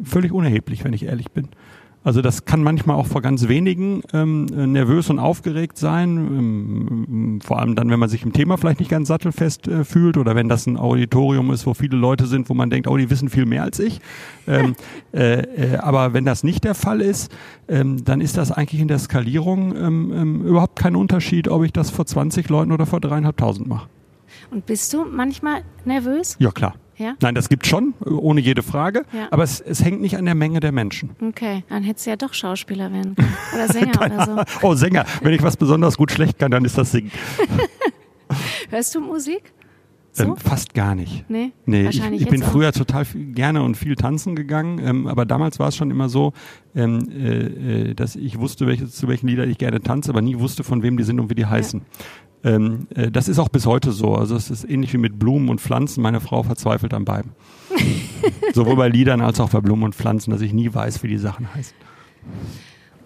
[0.02, 1.48] völlig unerheblich, wenn ich ehrlich bin.
[2.02, 7.58] Also das kann manchmal auch vor ganz wenigen ähm, nervös und aufgeregt sein, ähm, vor
[7.58, 10.48] allem dann, wenn man sich im Thema vielleicht nicht ganz sattelfest äh, fühlt oder wenn
[10.48, 13.44] das ein Auditorium ist, wo viele Leute sind, wo man denkt, oh, die wissen viel
[13.44, 14.00] mehr als ich.
[14.46, 14.76] Ähm,
[15.12, 17.30] äh, äh, aber wenn das nicht der Fall ist,
[17.68, 21.72] ähm, dann ist das eigentlich in der Skalierung ähm, ähm, überhaupt kein Unterschied, ob ich
[21.72, 23.88] das vor 20 Leuten oder vor dreieinhalbtausend mache.
[24.50, 26.36] Und bist du manchmal nervös?
[26.38, 26.74] Ja, klar.
[27.00, 27.14] Ja?
[27.20, 29.04] Nein, das gibt schon, ohne jede Frage.
[29.12, 29.28] Ja.
[29.30, 31.10] Aber es, es hängt nicht an der Menge der Menschen.
[31.26, 33.36] Okay, dann hättest du ja doch Schauspieler werden können.
[33.54, 34.66] Oder Sänger oder so.
[34.66, 35.06] Oh, Sänger.
[35.22, 37.10] Wenn ich was besonders gut schlecht kann, dann ist das Singen.
[38.70, 39.52] Hörst du Musik?
[40.12, 40.24] So?
[40.24, 41.24] Ähm, fast gar nicht.
[41.30, 45.24] Nee, nee ich, ich bin früher total viel, gerne und viel tanzen gegangen, ähm, aber
[45.24, 46.32] damals war es schon immer so,
[46.74, 50.38] ähm, äh, äh, dass ich wusste, welche, zu welchen Liedern ich gerne tanze, aber nie
[50.38, 51.82] wusste, von wem die sind und wie die heißen.
[52.42, 54.14] Ähm, äh, das ist auch bis heute so.
[54.14, 56.02] Also es ist ähnlich wie mit Blumen und Pflanzen.
[56.02, 57.32] Meine Frau verzweifelt an beiden.
[58.54, 61.18] Sowohl bei Liedern als auch bei Blumen und Pflanzen, dass ich nie weiß, wie die
[61.18, 61.76] Sachen heißen.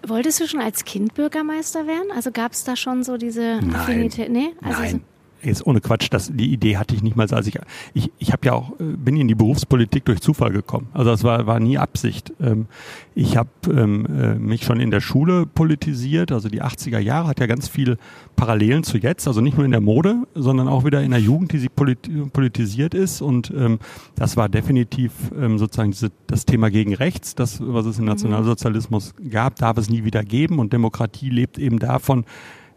[0.07, 2.07] Wolltest du schon als Kind Bürgermeister werden?
[2.15, 4.29] Also gab es da schon so diese Affinität?
[4.29, 4.53] Nee?
[4.61, 5.01] Also Nein
[5.45, 7.59] jetzt ohne Quatsch, das, die Idee hatte ich nicht mal, als ich,
[7.93, 10.87] ich, ich habe ja auch, äh, bin in die Berufspolitik durch Zufall gekommen.
[10.93, 12.33] Also das war, war nie Absicht.
[12.41, 12.67] Ähm,
[13.13, 17.39] ich habe ähm, äh, mich schon in der Schule politisiert, also die 80er Jahre hat
[17.39, 17.97] ja ganz viele
[18.35, 21.53] Parallelen zu jetzt, also nicht nur in der Mode, sondern auch wieder in der Jugend,
[21.53, 23.79] die sie politisiert ist und ähm,
[24.15, 28.09] das war definitiv ähm, sozusagen diese, das Thema gegen rechts, das, was es im mhm.
[28.09, 32.25] Nationalsozialismus gab, darf es nie wieder geben und Demokratie lebt eben davon,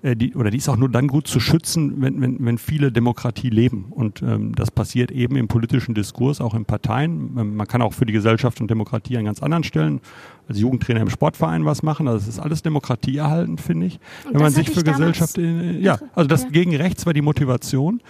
[0.02, 3.50] die, oder die ist auch nur dann gut zu schützen, wenn, wenn, wenn viele Demokratie
[3.50, 3.87] leben.
[3.90, 7.37] Und ähm, das passiert eben im politischen Diskurs, auch in Parteien.
[7.37, 10.00] Ähm, man kann auch für die Gesellschaft und Demokratie an ganz anderen Stellen
[10.48, 12.06] als Jugendtrainer im Sportverein was machen.
[12.06, 13.98] Also es ist alles Demokratie erhalten, finde ich.
[14.24, 16.50] Und wenn man sich für Gesellschaft, in, ja, also das ja.
[16.50, 18.00] gegen rechts war die Motivation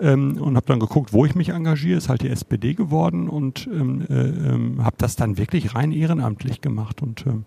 [0.00, 1.96] ähm, und habe dann geguckt, wo ich mich engagiere.
[1.96, 6.60] Ist halt die SPD geworden und ähm, äh, ähm, habe das dann wirklich rein ehrenamtlich
[6.60, 7.44] gemacht und ähm,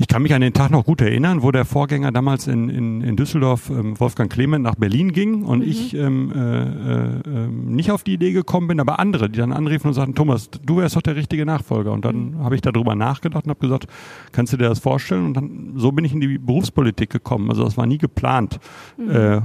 [0.00, 3.02] ich kann mich an den Tag noch gut erinnern, wo der Vorgänger damals in, in,
[3.02, 5.68] in Düsseldorf, ähm, Wolfgang Clement, nach Berlin ging und mhm.
[5.70, 9.88] ich ähm, äh, äh, nicht auf die Idee gekommen bin, aber andere, die dann anriefen
[9.88, 11.92] und sagten, Thomas, du wärst doch der richtige Nachfolger.
[11.92, 12.38] Und dann mhm.
[12.38, 13.88] habe ich darüber nachgedacht und habe gesagt,
[14.32, 15.26] kannst du dir das vorstellen?
[15.26, 17.50] Und dann so bin ich in die Berufspolitik gekommen.
[17.50, 18.58] Also das war nie geplant.
[18.96, 19.10] Mhm.
[19.10, 19.40] Äh,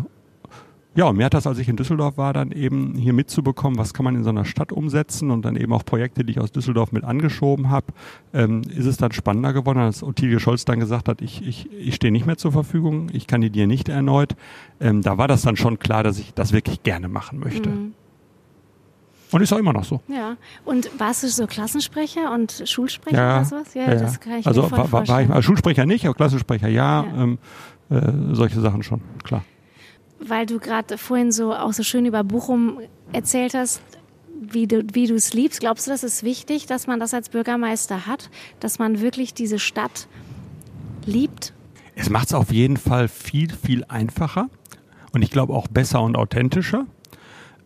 [0.96, 3.94] ja, und mir hat das, als ich in Düsseldorf war, dann eben hier mitzubekommen, was
[3.94, 6.54] kann man in so einer Stadt umsetzen und dann eben auch Projekte, die ich aus
[6.54, 7.88] Düsseldorf mit angeschoben habe,
[8.34, 11.96] ähm, ist es dann spannender geworden, als Ottilie Scholz dann gesagt hat, ich, ich, ich
[11.96, 14.38] stehe nicht mehr zur Verfügung, ich kandidiere nicht erneut.
[14.80, 17.70] Ähm, da war das dann schon klar, dass ich das wirklich gerne machen möchte.
[17.70, 17.94] Mhm.
[19.32, 20.00] Und ist auch immer noch so.
[20.08, 20.38] Ja.
[20.64, 23.74] Und warst du so Klassensprecher und Schulsprecher ja, oder sowas?
[23.74, 26.14] Ja, ja, das kann ich also mir war, war, war ich, also Schulsprecher nicht, aber
[26.14, 27.24] Klassensprecher ja, ja.
[27.24, 27.38] Ähm,
[27.90, 29.44] äh, solche Sachen schon, klar
[30.20, 32.80] weil du gerade vorhin so auch so schön über Bochum
[33.12, 33.82] erzählt hast,
[34.40, 35.60] wie du wie du es liebst.
[35.60, 39.60] Glaubst du, das ist wichtig, dass man das als Bürgermeister hat, dass man wirklich diese
[39.60, 40.08] Stadt
[41.06, 41.54] liebt?
[41.96, 44.50] Es macht es auf jeden Fall viel viel einfacher
[45.12, 46.86] und ich glaube auch besser und authentischer.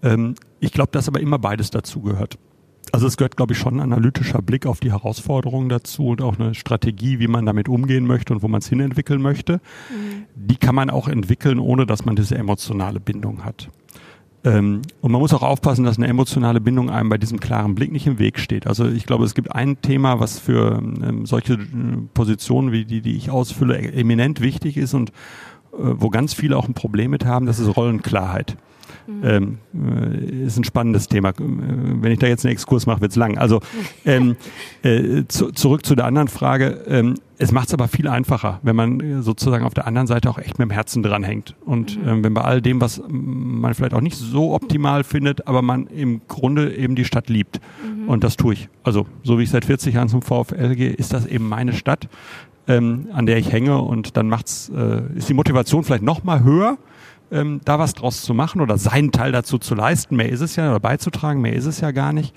[0.04, 2.38] Ähm, ich glaube, dass aber immer beides dazu gehört.
[2.92, 6.40] Also es gehört, glaube ich, schon ein analytischer Blick auf die Herausforderungen dazu und auch
[6.40, 9.54] eine Strategie, wie man damit umgehen möchte und wo man es hinentwickeln möchte.
[9.90, 10.26] Mhm.
[10.36, 13.70] Die kann man auch entwickeln, ohne dass man diese emotionale Bindung hat.
[14.44, 17.92] Ähm, und man muss auch aufpassen, dass eine emotionale Bindung einem bei diesem klaren Blick
[17.92, 18.68] nicht im Weg steht.
[18.68, 21.58] Also ich glaube, es gibt ein Thema, was für ähm, solche äh,
[22.14, 25.14] Positionen wie die, die ich ausfülle, eminent wichtig ist und äh,
[25.78, 28.56] wo ganz viele auch ein Problem mit haben, das ist Rollenklarheit.
[29.08, 29.22] Mhm.
[29.24, 31.30] Ähm, äh, ist ein spannendes Thema.
[31.30, 33.38] Äh, wenn ich da jetzt einen Exkurs mache, wird's lang.
[33.38, 33.62] Also
[34.06, 34.36] ähm,
[34.84, 36.84] äh, zu, zurück zu der anderen Frage.
[36.88, 40.30] Ähm, es macht es aber viel einfacher, wenn man äh, sozusagen auf der anderen Seite
[40.30, 41.56] auch echt mit dem Herzen dranhängt.
[41.66, 42.08] Und mhm.
[42.08, 45.88] ähm, wenn bei all dem, was man vielleicht auch nicht so optimal findet, aber man
[45.88, 47.62] im Grunde eben die Stadt liebt.
[47.84, 48.10] Mhm.
[48.10, 48.70] Und das tue ich.
[48.84, 52.10] Also so wie ich seit 40 Jahren zum VfL gehe, ist das eben meine Stadt.
[52.70, 56.44] ähm, an der ich hänge und dann macht's, äh, ist die Motivation vielleicht noch mal
[56.44, 56.78] höher,
[57.32, 60.16] ähm, da was draus zu machen oder seinen Teil dazu zu leisten.
[60.16, 62.36] Mehr ist es ja, oder beizutragen, mehr ist es ja gar nicht.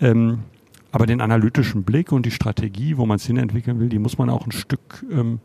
[0.00, 0.40] Ähm,
[0.90, 4.30] aber den analytischen Blick und die Strategie, wo man es hinentwickeln will, die muss man
[4.30, 5.40] auch ein Stück ähm,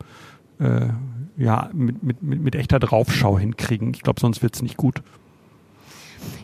[0.58, 0.88] äh,
[1.36, 3.92] ja, mit, mit, mit, mit echter Draufschau hinkriegen.
[3.94, 5.02] Ich glaube, sonst wird's nicht gut.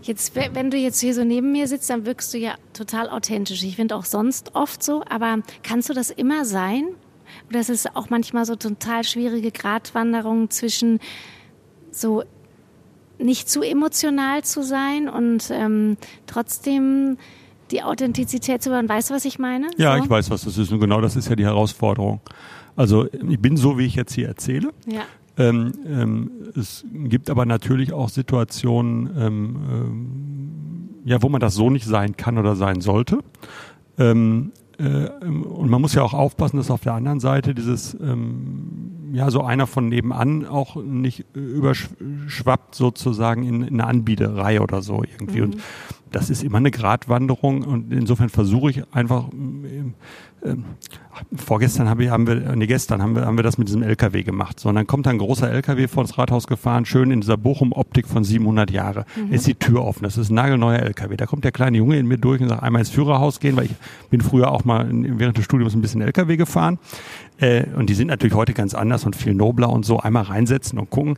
[0.03, 3.63] Jetzt, wenn du jetzt hier so neben mir sitzt, dann wirkst du ja total authentisch.
[3.63, 6.85] Ich finde auch sonst oft so, aber kannst du das immer sein?
[7.49, 10.99] Oder ist es auch manchmal so total schwierige Gratwanderung zwischen
[11.91, 12.25] so
[13.23, 17.19] nicht zu emotional zu sein und ähm, trotzdem
[17.71, 18.89] die Authentizität zu bewahren.
[18.89, 19.69] Weißt du, was ich meine?
[19.77, 20.05] Ja, so?
[20.05, 20.73] ich weiß, was das ist.
[20.73, 22.21] Und genau das ist ja die Herausforderung.
[22.77, 24.71] Also ich bin so, wie ich jetzt hier erzähle.
[24.87, 25.03] Ja.
[25.39, 31.71] Ähm, ähm, es gibt aber natürlich auch Situationen, ähm, ähm, ja, wo man das so
[31.71, 33.21] nicht sein kann oder sein sollte.
[33.99, 39.00] Ähm, äh, und man muss ja auch aufpassen, dass auf der anderen Seite dieses, ähm,
[39.13, 45.03] ja, so einer von nebenan auch nicht überschwappt sozusagen in, in eine Anbieterei oder so
[45.03, 45.39] irgendwie.
[45.39, 45.45] Mhm.
[45.45, 45.57] Und
[46.11, 49.29] das ist immer eine Gratwanderung und insofern versuche ich einfach,
[50.43, 50.55] äh,
[51.37, 54.23] vorgestern habe ich, haben wir, nee, gestern haben wir, haben wir das mit diesem LKW
[54.23, 54.59] gemacht.
[54.59, 58.09] So, und dann kommt ein großer LKW vor das Rathaus gefahren, schön in dieser Bochum-Optik
[58.09, 59.05] von 700 Jahre.
[59.17, 59.33] Mhm.
[59.33, 61.17] Ist die Tür offen, das ist ein nagelneuer LKW.
[61.17, 63.67] Da kommt der kleine Junge in mir durch und sagt, einmal ins Führerhaus gehen, weil
[63.67, 63.75] ich
[64.11, 66.79] bin früher auch mal während des Studiums ein bisschen LKW gefahren.
[67.41, 69.99] Äh, und die sind natürlich heute ganz anders und viel nobler und so.
[69.99, 71.17] Einmal reinsetzen und gucken.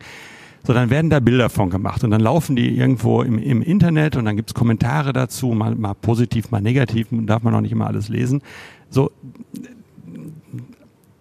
[0.64, 4.14] So, dann werden da Bilder von gemacht und dann laufen die irgendwo im, im Internet
[4.16, 7.88] und dann gibt's Kommentare dazu, mal, mal positiv, mal negativ, darf man auch nicht immer
[7.88, 8.42] alles lesen.
[8.88, 9.11] So,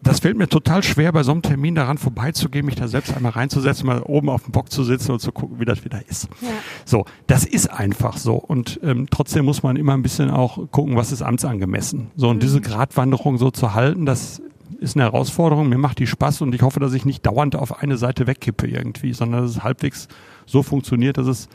[0.04, 3.34] das fällt mir total schwer, bei so einem Termin daran vorbeizugehen, mich da selbst einmal
[3.34, 6.28] reinzusetzen, mal oben auf dem Bock zu sitzen und zu gucken, wie das wieder ist.
[6.42, 6.48] Ja.
[6.86, 8.36] So, das ist einfach so.
[8.36, 12.12] Und ähm, trotzdem muss man immer ein bisschen auch gucken, was ist amtsangemessen.
[12.16, 12.42] So, und mhm.
[12.42, 14.42] diese Gratwanderung so zu halten, das
[14.82, 17.82] ist eine Herausforderung, mir macht die Spaß und ich hoffe, dass ich nicht dauernd auf
[17.82, 20.08] eine Seite wegkippe irgendwie, sondern dass es halbwegs
[20.48, 21.50] so funktioniert, dass es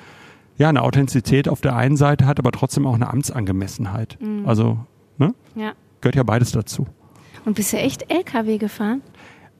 [0.56, 4.16] ja eine Authentizität auf der einen Seite hat, aber trotzdem auch eine Amtsangemessenheit.
[4.20, 4.46] Mhm.
[4.46, 4.78] Also,
[5.18, 5.34] ne?
[5.56, 5.72] Ja.
[6.00, 6.86] Gehört ja beides dazu.
[7.44, 9.02] Und bist du echt LKW gefahren?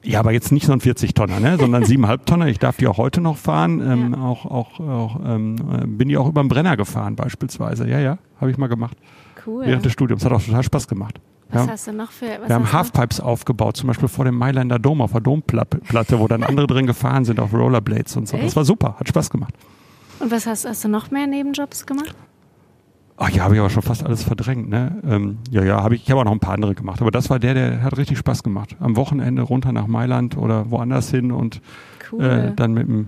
[0.01, 1.57] Ja, aber jetzt nicht so ein 40-Tonner, ne?
[1.59, 2.47] sondern 7,5 Tonner.
[2.47, 3.81] Ich darf die auch heute noch fahren.
[3.81, 4.21] Ähm, ja.
[4.21, 7.87] Auch, auch, auch ähm, äh, bin die auch über den Brenner gefahren beispielsweise.
[7.89, 8.97] Ja, ja, habe ich mal gemacht.
[9.45, 9.65] Cool.
[9.65, 10.23] Während des Studiums.
[10.23, 11.19] Hat auch total Spaß gemacht.
[11.49, 11.71] Was ja.
[11.71, 12.25] hast du noch für?
[12.45, 16.43] wir haben Halfpipes aufgebaut, zum Beispiel vor dem Mailänder Dom auf der Domplatte, wo dann
[16.43, 18.35] andere drin gefahren sind auf Rollerblades und so.
[18.35, 18.47] Echt?
[18.47, 19.53] Das war super, hat Spaß gemacht.
[20.19, 22.15] Und was hast, hast du noch mehr Nebenjobs gemacht?
[23.17, 24.69] Ach ja, habe ich aber schon fast alles verdrängt.
[24.69, 25.01] Ne?
[25.07, 26.03] Ähm, ja, ja, habe ich.
[26.03, 28.19] Ich habe auch noch ein paar andere gemacht, aber das war der, der hat richtig
[28.19, 28.75] Spaß gemacht.
[28.79, 31.61] Am Wochenende runter nach Mailand oder woanders hin und
[32.11, 32.23] cool.
[32.23, 33.07] äh, dann mit dem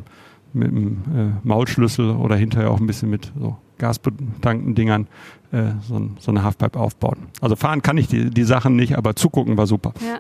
[0.52, 5.08] mit dem äh, Maulschlüssel oder hinterher auch ein bisschen mit so gasbetankten Dingern
[5.52, 7.28] äh, so, so, eine Halfpipe aufbauen.
[7.42, 9.94] Also fahren kann ich die, die Sachen nicht, aber zugucken war super.
[10.06, 10.20] Ja.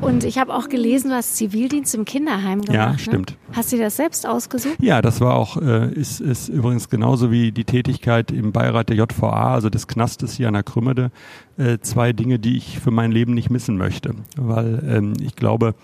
[0.00, 2.74] Und ich habe auch gelesen, du hast Zivildienst im Kinderheim gemacht.
[2.74, 2.98] Ja, ne?
[2.98, 3.30] stimmt.
[3.30, 3.56] Ne?
[3.56, 4.76] Hast du das selbst ausgesucht?
[4.80, 8.96] Ja, das war auch, äh, ist, ist übrigens genauso wie die Tätigkeit im Beirat der
[8.96, 11.10] JVA, also des Knastes hier an der Krümmede,
[11.56, 14.14] äh, zwei Dinge, die ich für mein Leben nicht missen möchte.
[14.36, 15.74] Weil ähm, ich glaube,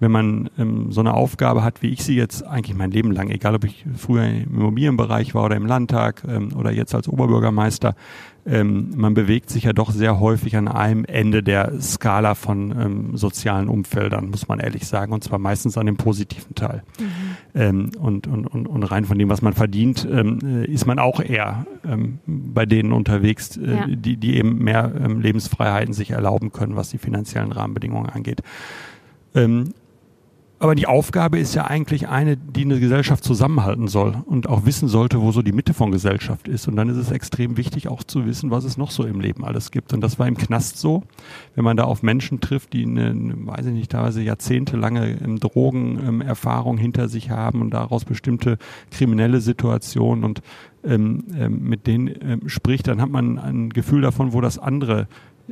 [0.00, 3.30] wenn man ähm, so eine Aufgabe hat, wie ich sie jetzt eigentlich mein Leben lang,
[3.30, 7.94] egal ob ich früher im Immobilienbereich war oder im Landtag ähm, oder jetzt als Oberbürgermeister,
[8.48, 13.16] ähm, man bewegt sich ja doch sehr häufig an einem Ende der Skala von ähm,
[13.16, 16.84] sozialen Umfeldern, muss man ehrlich sagen, und zwar meistens an dem positiven Teil.
[17.00, 17.04] Mhm.
[17.54, 20.98] Ähm, und, und, und, und rein von dem, was man verdient, ähm, äh, ist man
[20.98, 21.66] auch eher
[22.26, 23.86] bei denen unterwegs, äh, ja.
[23.88, 28.42] die, die eben mehr Lebensfreiheiten sich erlauben können, was die finanziellen Rahmenbedingungen angeht.
[30.58, 34.88] Aber die Aufgabe ist ja eigentlich eine, die eine Gesellschaft zusammenhalten soll und auch wissen
[34.88, 36.66] sollte, wo so die Mitte von Gesellschaft ist.
[36.66, 39.44] Und dann ist es extrem wichtig, auch zu wissen, was es noch so im Leben
[39.44, 39.92] alles gibt.
[39.92, 41.02] Und das war im Knast so,
[41.54, 45.38] wenn man da auf Menschen trifft, die eine, eine weiß ich nicht, teilweise jahrzehntelange ähm,
[45.38, 48.56] Drogenerfahrung ähm, hinter sich haben und daraus bestimmte
[48.90, 50.40] kriminelle Situationen und
[50.84, 55.06] ähm, ähm, mit denen ähm, spricht, dann hat man ein Gefühl davon, wo das andere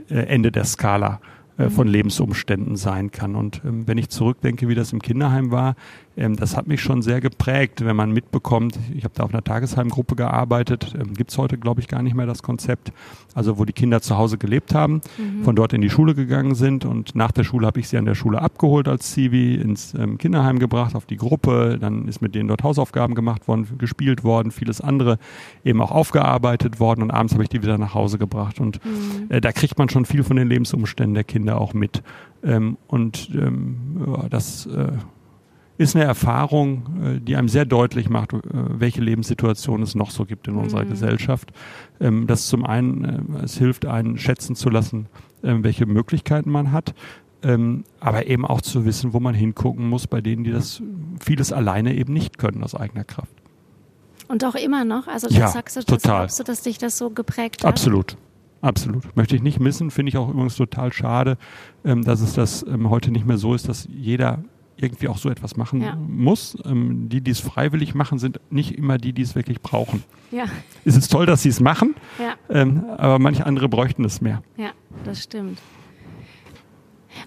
[0.09, 1.21] äh, Ende der Skala
[1.57, 3.37] äh, von Lebensumständen sein kann.
[3.37, 5.77] Und ähm, wenn ich zurückdenke, wie das im Kinderheim war,
[6.17, 9.43] ähm, das hat mich schon sehr geprägt, wenn man mitbekommt, ich habe da auf einer
[9.43, 12.93] Tagesheimgruppe gearbeitet, ähm, gibt's heute, glaube ich, gar nicht mehr das Konzept,
[13.35, 15.45] also wo die Kinder zu Hause gelebt haben, mhm.
[15.45, 18.05] von dort in die Schule gegangen sind und nach der Schule habe ich sie an
[18.05, 22.35] der Schule abgeholt als Zivi, ins ähm, Kinderheim gebracht, auf die Gruppe, dann ist mit
[22.35, 25.19] denen dort Hausaufgaben gemacht worden, gespielt worden, vieles andere
[25.65, 29.31] eben auch aufgearbeitet worden und abends habe ich die wieder nach Hause gebracht und mhm.
[29.31, 32.03] äh, da kriegt man schon viel von den Lebensumständen der Kinder auch mit.
[32.43, 34.93] Ähm, und ähm, das äh,
[35.77, 40.25] ist eine Erfahrung, äh, die einem sehr deutlich macht, äh, welche Lebenssituation es noch so
[40.25, 40.91] gibt in unserer mhm.
[40.91, 41.53] Gesellschaft.
[42.01, 45.07] Ähm, das zum einen, äh, es hilft einen schätzen zu lassen,
[45.47, 46.95] welche Möglichkeiten man hat.
[47.43, 50.83] ähm, aber eben auch zu wissen, wo man hingucken muss, bei denen, die das
[51.21, 53.35] vieles alleine eben nicht können aus eigener Kraft.
[54.29, 55.07] Und auch immer noch?
[55.07, 56.21] Also ja, sagst du, das, total.
[56.21, 57.69] glaubst du, dass dich das so geprägt hat?
[57.69, 58.17] Absolut.
[58.63, 59.15] Absolut.
[59.15, 61.37] Möchte ich nicht missen, finde ich auch übrigens total schade,
[61.85, 64.43] ähm, dass es das ähm, heute nicht mehr so ist, dass jeder
[64.77, 65.95] irgendwie auch so etwas machen Ja.
[65.97, 66.57] muss.
[66.65, 70.03] Ähm, die, die es freiwillig machen, sind nicht immer die, die es wirklich brauchen.
[70.31, 70.45] Ja,
[70.85, 74.43] Es ist toll, dass sie es machen, ja, ähm, aber manche andere bräuchten es mehr.
[74.57, 74.71] ja,
[75.05, 75.59] das stimmt.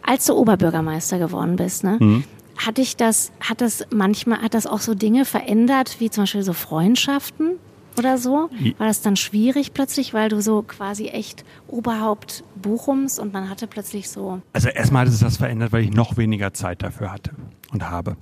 [0.01, 1.97] Als du Oberbürgermeister geworden bist, ne?
[1.99, 2.23] Mhm.
[2.57, 6.43] Hat dich das, hat das manchmal, hat das auch so Dinge verändert, wie zum Beispiel
[6.43, 7.51] so Freundschaften
[7.97, 8.49] oder so?
[8.77, 13.67] War das dann schwierig plötzlich, weil du so quasi echt Oberhaupt Bochums und man hatte
[13.67, 17.31] plötzlich so, Also erstmal hat es das verändert, weil ich noch weniger Zeit dafür hatte
[17.71, 18.17] und habe.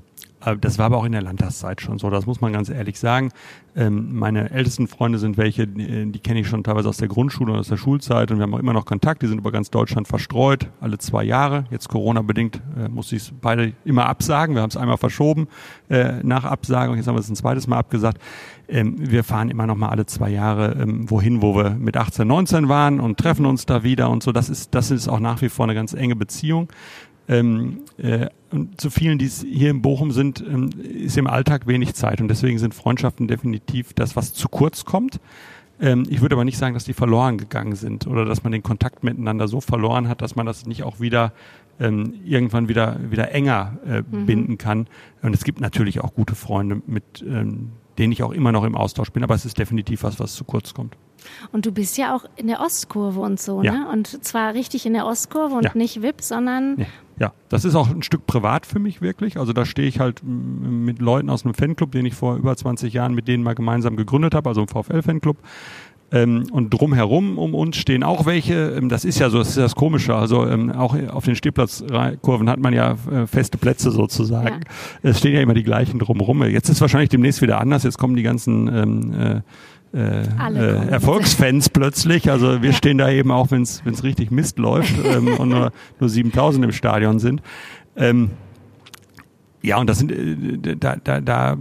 [0.45, 2.99] Äh, Das war aber auch in der Landtagszeit schon so, das muss man ganz ehrlich
[2.99, 3.31] sagen.
[3.75, 7.51] Ähm, Meine ältesten Freunde sind welche, die die kenne ich schon teilweise aus der Grundschule
[7.53, 9.69] und aus der Schulzeit und wir haben auch immer noch Kontakt, die sind über ganz
[9.69, 11.65] Deutschland verstreut, alle zwei Jahre.
[11.71, 15.47] Jetzt Corona-bedingt äh, musste ich es beide immer absagen, wir haben es einmal verschoben
[15.89, 18.21] äh, nach Absagung, jetzt haben wir es ein zweites Mal abgesagt.
[18.67, 22.27] Ähm, Wir fahren immer noch mal alle zwei Jahre ähm, wohin, wo wir mit 18,
[22.27, 24.31] 19 waren und treffen uns da wieder und so.
[24.31, 26.69] Das ist, das ist auch nach wie vor eine ganz enge Beziehung.
[27.27, 31.67] Ähm, äh, und zu vielen, die es hier in Bochum sind, ähm, ist im Alltag
[31.67, 35.19] wenig Zeit und deswegen sind Freundschaften definitiv das, was zu kurz kommt.
[35.79, 38.63] Ähm, ich würde aber nicht sagen, dass die verloren gegangen sind oder dass man den
[38.63, 41.33] Kontakt miteinander so verloren hat, dass man das nicht auch wieder
[41.79, 44.87] ähm, irgendwann wieder wieder enger äh, binden kann.
[45.21, 48.75] Und es gibt natürlich auch gute Freunde, mit ähm, denen ich auch immer noch im
[48.75, 50.95] Austausch bin, aber es ist definitiv was, was zu kurz kommt.
[51.51, 53.71] und du bist ja auch in der Ostkurve und so, Ja.
[53.71, 53.87] ne?
[53.91, 55.71] Und zwar richtig in der Ostkurve und Ja.
[55.73, 56.85] nicht VIP, sondern Ja,
[57.19, 59.37] ja, das ist auch ein Stück privat für mich wirklich.
[59.39, 62.55] Also da stehe ich halt m, mit Leuten aus einem Fanclub, den ich vor über
[62.55, 65.37] 20 Jahren mit denen mal gemeinsam gegründet habe, also ein VfL-Fanclub.
[66.15, 68.69] Ähm, und drumherum um uns stehen auch welche.
[68.77, 70.15] Ähm, das ist ja so, das ist das Komische.
[70.15, 74.61] Also ähm, auch auf den Stehplatzkurven hat man ja äh, feste Plätze sozusagen.
[75.03, 76.43] Es stehen ja immer die gleichen drumherum.
[76.43, 77.83] Jetzt ist wahrscheinlich demnächst wieder anders.
[77.83, 79.41] Jetzt kommen die ganzen ähm,
[79.93, 80.87] äh, äh.
[80.89, 82.31] Erfolgsfans plötzlich.
[82.31, 86.09] Also wir stehen da eben auch, wenn es richtig Mist läuft ähm, und nur, nur
[86.09, 87.41] 7000 im Stadion sind.
[87.97, 88.31] Ähm,
[89.61, 91.57] ja, und das sind, äh, da, da, da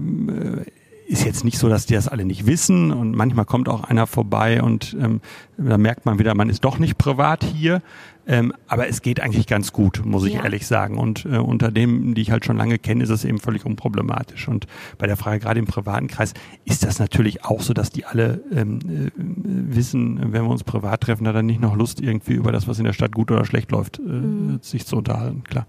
[1.07, 4.07] ist jetzt nicht so, dass die das alle nicht wissen und manchmal kommt auch einer
[4.07, 5.21] vorbei und ähm,
[5.57, 7.83] da merkt man wieder, man ist doch nicht privat hier.
[8.27, 10.45] Ähm, aber es geht eigentlich ganz gut, muss ich Ja.
[10.45, 10.97] ehrlich sagen.
[10.97, 14.49] Und äh, unter dem, die ich halt schon lange kenne, ist es eben völlig unproblematisch.
[14.49, 16.33] Und bei der Frage, gerade im privaten Kreis,
[16.65, 21.03] ist das natürlich auch so, dass die alle ähm, äh, wissen, wenn wir uns privat
[21.03, 23.45] treffen, hat er nicht noch Lust, irgendwie über das, was in der Stadt gut oder
[23.45, 25.45] schlecht läuft, äh, sich zu unterhalten.
[25.45, 25.67] Klar.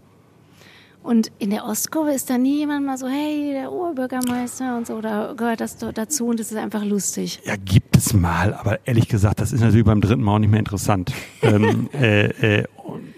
[1.05, 4.95] Und in der Ostkurve ist da nie jemand mal so, hey, der Oberbürgermeister und so,
[4.95, 7.39] oder gehört das dazu und es ist einfach lustig.
[7.45, 10.49] Ja, gibt es mal, aber ehrlich gesagt, das ist natürlich beim dritten Mal auch nicht
[10.49, 11.13] mehr interessant.
[11.43, 12.63] ähm, äh, äh,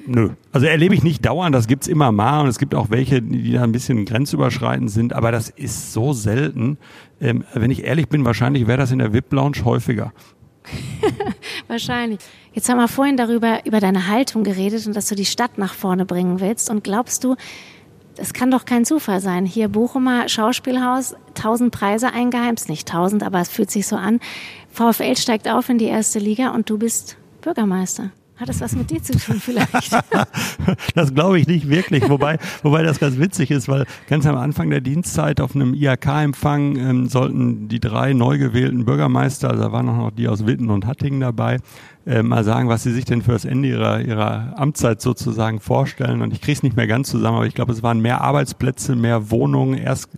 [0.05, 0.31] nö.
[0.51, 3.53] Also erlebe ich nicht dauernd, das gibt's immer mal und es gibt auch welche, die
[3.53, 6.77] da ein bisschen grenzüberschreitend sind, aber das ist so selten.
[7.21, 10.11] Ähm, wenn ich ehrlich bin, wahrscheinlich wäre das in der VIP-Lounge häufiger.
[11.67, 12.19] Wahrscheinlich.
[12.51, 15.73] Jetzt haben wir vorhin darüber, über deine Haltung geredet und dass du die Stadt nach
[15.73, 16.69] vorne bringen willst.
[16.69, 17.35] Und glaubst du,
[18.17, 19.45] das kann doch kein Zufall sein.
[19.45, 24.19] Hier Bochumer Schauspielhaus, tausend Preise eingeheimst, nicht tausend, aber es fühlt sich so an.
[24.71, 28.11] VfL steigt auf in die erste Liga und du bist Bürgermeister.
[28.37, 29.95] Hat das was mit dir zu tun vielleicht?
[30.93, 34.69] Das glaube ich nicht wirklich, wobei, wobei das ganz witzig ist, weil ganz am Anfang
[34.69, 39.89] der Dienstzeit auf einem IHK-Empfang ähm, sollten die drei neu gewählten Bürgermeister, also da waren
[39.89, 41.57] auch noch die aus Witten und Hattingen dabei,
[42.07, 46.21] äh, mal sagen, was sie sich denn für das Ende ihrer, ihrer Amtszeit sozusagen vorstellen.
[46.21, 48.95] Und ich kriege es nicht mehr ganz zusammen, aber ich glaube, es waren mehr Arbeitsplätze,
[48.95, 50.09] mehr Wohnungen, erst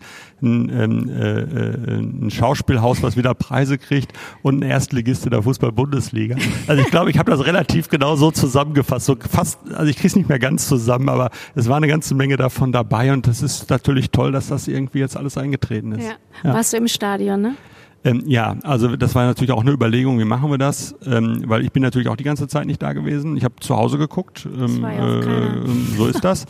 [0.41, 6.35] ein, ähm, äh, äh, ein Schauspielhaus, was wieder Preise kriegt und ein Erstligist der Fußball-Bundesliga.
[6.67, 9.07] Also ich glaube, ich habe das relativ genau so zusammengefasst.
[9.07, 12.13] So fast, also ich kriege es nicht mehr ganz zusammen, aber es war eine ganze
[12.13, 16.07] Menge davon dabei und das ist natürlich toll, dass das irgendwie jetzt alles eingetreten ist.
[16.43, 16.53] ja.
[16.53, 17.55] Warst du im Stadion, ne?
[18.05, 20.95] Ähm, ja, also das war natürlich auch eine Überlegung, wie machen wir das?
[21.05, 23.35] Ähm, weil ich bin natürlich auch die ganze Zeit nicht da gewesen.
[23.35, 24.45] Ich habe zu Hause geguckt.
[24.45, 25.65] Ähm, ja auch keiner.
[25.97, 26.45] so ist das.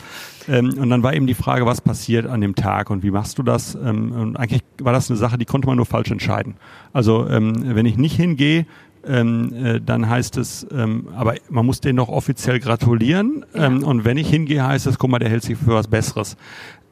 [0.48, 3.38] ähm, und dann war eben die Frage, was passiert an dem Tag und wie machst
[3.38, 3.74] du das?
[3.74, 6.54] Ähm, und eigentlich war das eine Sache, die konnte man nur falsch entscheiden.
[6.92, 8.66] Also ähm, wenn ich nicht hingehe,
[9.06, 13.44] ähm, äh, dann heißt es, ähm, aber man muss denen doch offiziell gratulieren.
[13.54, 13.66] Ja.
[13.66, 16.36] Ähm, und wenn ich hingehe, heißt es, guck mal, der hält sich für was Besseres.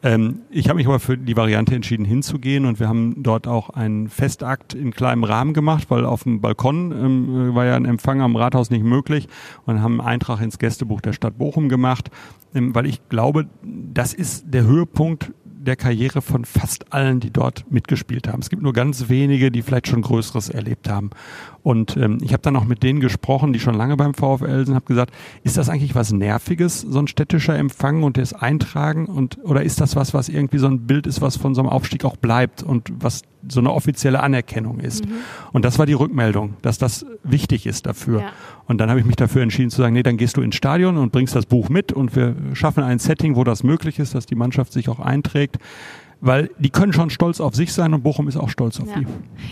[0.03, 3.71] Ähm, ich habe mich aber für die Variante entschieden, hinzugehen und wir haben dort auch
[3.71, 8.21] einen Festakt in kleinem Rahmen gemacht, weil auf dem Balkon ähm, war ja ein Empfang
[8.21, 9.29] am Rathaus nicht möglich
[9.67, 12.11] und haben einen Eintrag ins Gästebuch der Stadt Bochum gemacht,
[12.55, 15.33] ähm, weil ich glaube, das ist der Höhepunkt
[15.69, 18.41] der Karriere von fast allen, die dort mitgespielt haben.
[18.41, 21.11] Es gibt nur ganz wenige, die vielleicht schon Größeres erlebt haben.
[21.63, 24.75] Und ähm, ich habe dann auch mit denen gesprochen, die schon lange beim VfL sind,
[24.75, 25.13] habe gesagt,
[25.45, 29.05] ist das eigentlich was Nerviges, so ein städtischer Empfang und das Eintragen?
[29.05, 31.69] Und, oder ist das was, was irgendwie so ein Bild ist, was von so einem
[31.69, 35.05] Aufstieg auch bleibt und was so eine offizielle Anerkennung ist?
[35.05, 35.17] Mhm.
[35.53, 38.21] Und das war die Rückmeldung, dass das wichtig ist dafür.
[38.21, 38.33] Ja.
[38.67, 40.97] Und dann habe ich mich dafür entschieden zu sagen, nee, dann gehst du ins Stadion
[40.97, 44.25] und bringst das Buch mit und wir schaffen ein Setting, wo das möglich ist, dass
[44.25, 45.58] die Mannschaft sich auch einträgt
[46.21, 49.01] weil die können schon stolz auf sich sein und Bochum ist auch stolz auf ja.
[49.01, 49.07] die.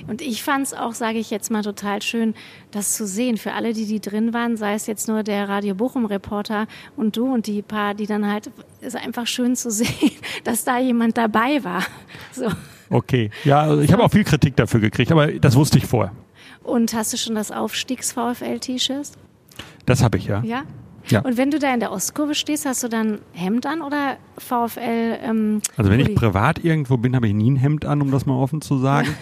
[0.09, 2.35] Und ich fand es auch, sage ich jetzt mal, total schön,
[2.73, 3.37] das zu sehen.
[3.37, 7.33] Für alle, die, die drin waren, sei es jetzt nur der Radio Bochum-Reporter und du
[7.33, 8.51] und die paar, die dann halt,
[8.81, 10.13] ist einfach schön zu sehen,
[10.45, 11.83] dass da jemand dabei war.
[12.33, 12.49] So.
[12.91, 16.13] Okay, ja, also ich habe auch viel Kritik dafür gekriegt, aber das wusste ich vorher.
[16.63, 19.11] Und hast du schon das Aufstiegs-VfL-T-Shirt?
[19.87, 20.43] Das habe ich, ja.
[20.43, 20.65] Ja?
[21.09, 21.21] Ja.
[21.21, 25.19] Und wenn du da in der Ostkurve stehst, hast du dann Hemd an oder VfL?
[25.23, 28.27] Ähm, also wenn ich privat irgendwo bin, habe ich nie ein Hemd an, um das
[28.27, 29.09] mal offen zu sagen.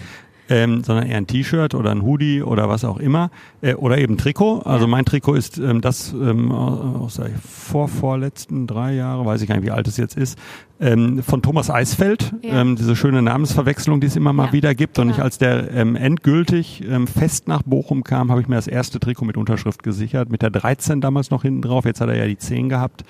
[0.49, 3.31] ähm, sondern eher ein T-Shirt oder ein Hoodie oder was auch immer
[3.61, 4.59] äh, oder eben Trikot.
[4.59, 9.55] Also mein Trikot ist ähm, das ähm, aus der vorvorletzten drei Jahre, weiß ich gar
[9.55, 10.37] nicht, wie alt es jetzt ist,
[10.79, 12.61] ähm, von Thomas Eisfeld, ja.
[12.61, 14.53] ähm, diese schöne Namensverwechslung, die es immer mal ja.
[14.53, 14.99] wieder gibt.
[14.99, 15.17] Und genau.
[15.17, 18.99] ich, als der ähm, endgültig ähm, fest nach Bochum kam, habe ich mir das erste
[18.99, 21.85] Trikot mit Unterschrift gesichert, mit der 13 damals noch hinten drauf.
[21.85, 23.03] Jetzt hat er ja die 10 gehabt.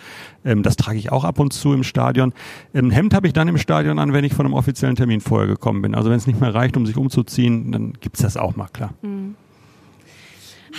[0.44, 2.34] Ähm, das trage ich auch ab und zu im Stadion.
[2.74, 5.48] Ähm, Hemd habe ich dann im Stadion an, wenn ich von einem offiziellen Termin vorher
[5.48, 5.96] gekommen bin.
[5.96, 8.94] Also wenn es nicht mehr reicht, um sich umzuziehen, dann gibt's das auch mal, klar.
[9.02, 9.36] Mhm.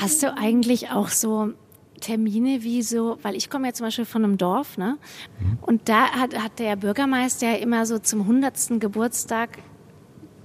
[0.01, 1.53] Hast du eigentlich auch so
[2.01, 4.99] Termine wie so, weil ich komme ja zum Beispiel von einem Dorf, ne?
[5.63, 8.81] Und da hat, hat der Bürgermeister ja immer so zum 100.
[8.81, 9.59] Geburtstag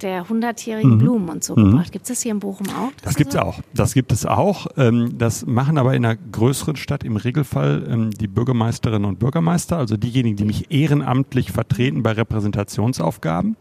[0.02, 0.98] der 100-jährigen mhm.
[0.98, 1.70] Blumen und so mhm.
[1.70, 1.92] gebracht.
[1.92, 2.90] Gibt es das hier in Bochum auch?
[2.96, 3.60] Das, das gibt es auch.
[3.74, 4.66] Das gibt es auch.
[4.76, 9.78] Ähm, das machen aber in einer größeren Stadt im Regelfall ähm, die Bürgermeisterinnen und Bürgermeister,
[9.78, 13.56] also diejenigen, die mich ehrenamtlich vertreten bei Repräsentationsaufgaben.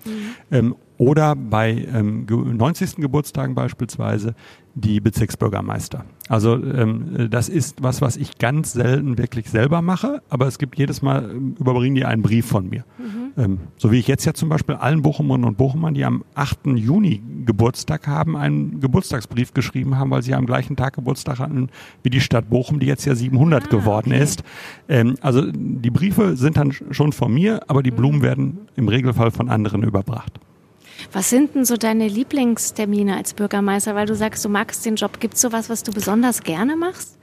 [0.50, 0.76] Mhm.
[1.02, 2.97] Oder bei ähm, 90.
[2.97, 4.36] Geburtstagen beispielsweise
[4.76, 6.06] die Bezirksbürgermeister.
[6.30, 10.78] Also ähm, das ist was, was ich ganz selten wirklich selber mache, aber es gibt
[10.78, 12.86] jedes Mal, ähm, überbringen die einen Brief von mir.
[12.99, 13.41] Mhm.
[13.43, 16.68] Ähm, so wie ich jetzt ja zum Beispiel allen Bochumern und Bochumern, die am 8.
[16.76, 21.70] Juni Geburtstag haben, einen Geburtstagsbrief geschrieben haben, weil sie am gleichen Tag Geburtstag hatten
[22.04, 24.22] wie die Stadt Bochum, die jetzt ja 700 ah, geworden okay.
[24.22, 24.43] ist.
[24.88, 28.24] Ähm, also die Briefe sind dann schon von mir, aber die Blumen mhm.
[28.24, 30.39] werden im Regelfall von anderen überbracht.
[31.14, 33.95] Was sind denn so deine Lieblingstermine als Bürgermeister?
[33.95, 35.20] Weil du sagst, du magst den Job.
[35.20, 37.18] Gibt es sowas, was du besonders gerne machst?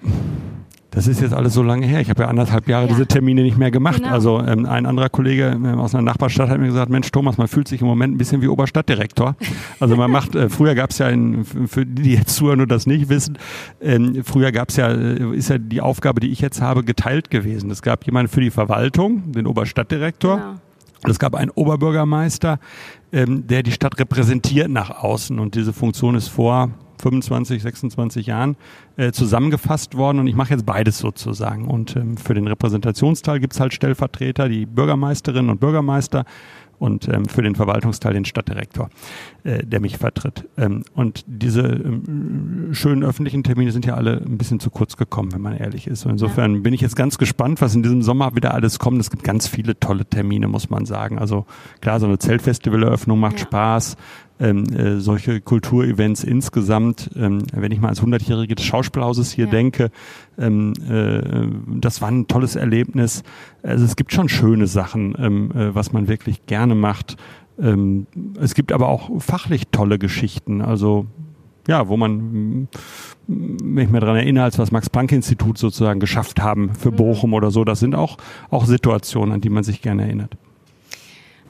[0.90, 2.00] Das ist jetzt alles so lange her.
[2.00, 2.88] Ich habe ja anderthalb Jahre ja.
[2.88, 3.98] diese Termine nicht mehr gemacht.
[3.98, 4.10] Genau.
[4.10, 7.46] Also ähm, ein anderer Kollege äh, aus einer Nachbarstadt hat mir gesagt, Mensch Thomas, man
[7.46, 9.36] fühlt sich im Moment ein bisschen wie Oberstadtdirektor.
[9.80, 12.70] Also man macht, äh, früher gab es ja, in, für die, die jetzt zuhören und
[12.70, 13.38] das nicht wissen,
[13.80, 17.30] ähm, früher gab es ja, äh, ist ja die Aufgabe, die ich jetzt habe, geteilt
[17.30, 17.70] gewesen.
[17.70, 20.36] Es gab jemanden für die Verwaltung, den Oberstadtdirektor.
[20.36, 20.54] Genau.
[21.04, 22.58] Und es gab einen Oberbürgermeister,
[23.12, 25.38] ähm, der die Stadt repräsentiert nach außen.
[25.38, 26.70] Und diese Funktion ist vor
[27.00, 28.56] 25, 26 Jahren
[28.96, 31.66] äh, zusammengefasst worden und ich mache jetzt beides sozusagen.
[31.66, 36.24] Und ähm, für den Repräsentationsteil gibt's halt Stellvertreter, die Bürgermeisterinnen und Bürgermeister
[36.78, 38.88] und ähm, für den Verwaltungsteil den Stadtdirektor,
[39.48, 40.46] äh, der mich vertritt.
[40.58, 45.32] Ähm, und diese ähm, schönen öffentlichen Termine sind ja alle ein bisschen zu kurz gekommen,
[45.32, 46.04] wenn man ehrlich ist.
[46.04, 46.60] Und insofern ja.
[46.60, 49.00] bin ich jetzt ganz gespannt, was in diesem Sommer wieder alles kommt.
[49.00, 51.18] Es gibt ganz viele tolle Termine, muss man sagen.
[51.18, 51.46] Also
[51.80, 53.46] klar, so eine Zeltfestivaleröffnung macht ja.
[53.46, 53.96] Spaß
[54.40, 59.50] ähm, äh, solche Kulturevents insgesamt, ähm, wenn ich mal als Hundertjährige des Schauspielhauses hier ja.
[59.50, 59.90] denke,
[60.38, 63.22] ähm, äh, das war ein tolles Erlebnis.
[63.62, 67.16] Also es gibt schon schöne Sachen, ähm, äh, was man wirklich gerne macht.
[67.60, 68.06] Ähm,
[68.40, 70.62] es gibt aber auch fachlich tolle Geschichten.
[70.62, 71.06] Also
[71.68, 72.68] ja, wo man,
[73.26, 76.96] wenn ich mir daran erinnere, als was Max-Planck-Institut sozusagen geschafft haben für mhm.
[76.96, 78.16] Bochum oder so, das sind auch,
[78.50, 80.36] auch Situationen, an die man sich gerne erinnert.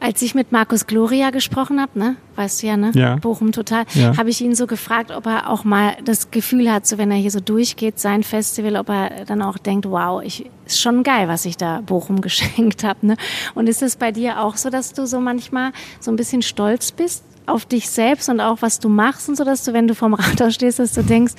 [0.01, 3.17] Als ich mit Markus Gloria gesprochen habe, ne, weißt du ja, ne, ja.
[3.17, 4.17] Bochum total, ja.
[4.17, 7.17] habe ich ihn so gefragt, ob er auch mal das Gefühl hat, so wenn er
[7.17, 11.27] hier so durchgeht, sein Festival, ob er dann auch denkt, wow, ich ist schon geil,
[11.29, 13.17] was ich da Bochum geschenkt habe, ne?
[13.55, 16.93] Und ist es bei dir auch so, dass du so manchmal so ein bisschen stolz
[16.93, 19.95] bist auf dich selbst und auch was du machst und so, dass du, wenn du
[19.95, 21.35] vorm Rathaus stehst, dass du denkst,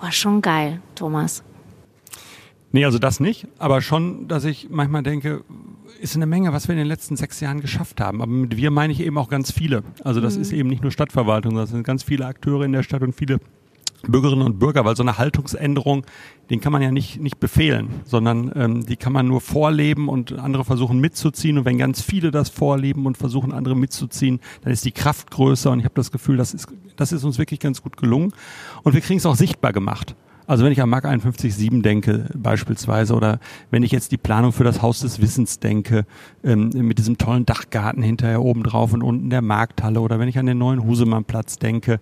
[0.00, 1.44] wow, schon geil, Thomas.
[2.72, 5.44] Nee, also das nicht, aber schon, dass ich manchmal denke,
[6.02, 8.20] ist eine Menge, was wir in den letzten sechs Jahren geschafft haben.
[8.22, 9.84] Aber mit wir meine ich eben auch ganz viele.
[10.02, 10.42] Also das mhm.
[10.42, 13.38] ist eben nicht nur Stadtverwaltung, das sind ganz viele Akteure in der Stadt und viele
[14.08, 16.04] Bürgerinnen und Bürger, weil so eine Haltungsänderung,
[16.50, 20.32] den kann man ja nicht, nicht befehlen, sondern ähm, die kann man nur vorleben und
[20.32, 21.56] andere versuchen mitzuziehen.
[21.56, 25.70] Und wenn ganz viele das vorleben und versuchen, andere mitzuziehen, dann ist die Kraft größer.
[25.70, 28.32] Und ich habe das Gefühl, das ist, das ist uns wirklich ganz gut gelungen.
[28.82, 30.16] Und wir kriegen es auch sichtbar gemacht.
[30.52, 33.40] Also wenn ich an Mark 51.7 denke beispielsweise oder
[33.70, 36.04] wenn ich jetzt die Planung für das Haus des Wissens denke,
[36.44, 40.38] ähm, mit diesem tollen Dachgarten hinterher oben drauf und unten der Markthalle oder wenn ich
[40.38, 42.00] an den neuen Husemannplatz denke,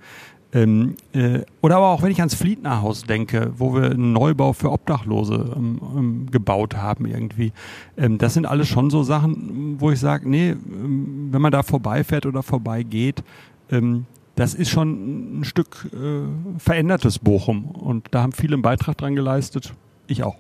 [0.53, 4.53] ähm, äh, oder aber auch wenn ich ans Fliedner Haus denke, wo wir einen Neubau
[4.53, 7.53] für Obdachlose ähm, ähm, gebaut haben irgendwie.
[7.96, 11.62] Ähm, das sind alles schon so Sachen, wo ich sage, nee, ähm, wenn man da
[11.62, 13.22] vorbeifährt oder vorbeigeht,
[13.70, 14.07] ähm,
[14.37, 17.66] das ist schon ein Stück äh, verändertes Bochum.
[17.66, 19.72] Und da haben viele einen Beitrag dran geleistet.
[20.07, 20.37] Ich auch.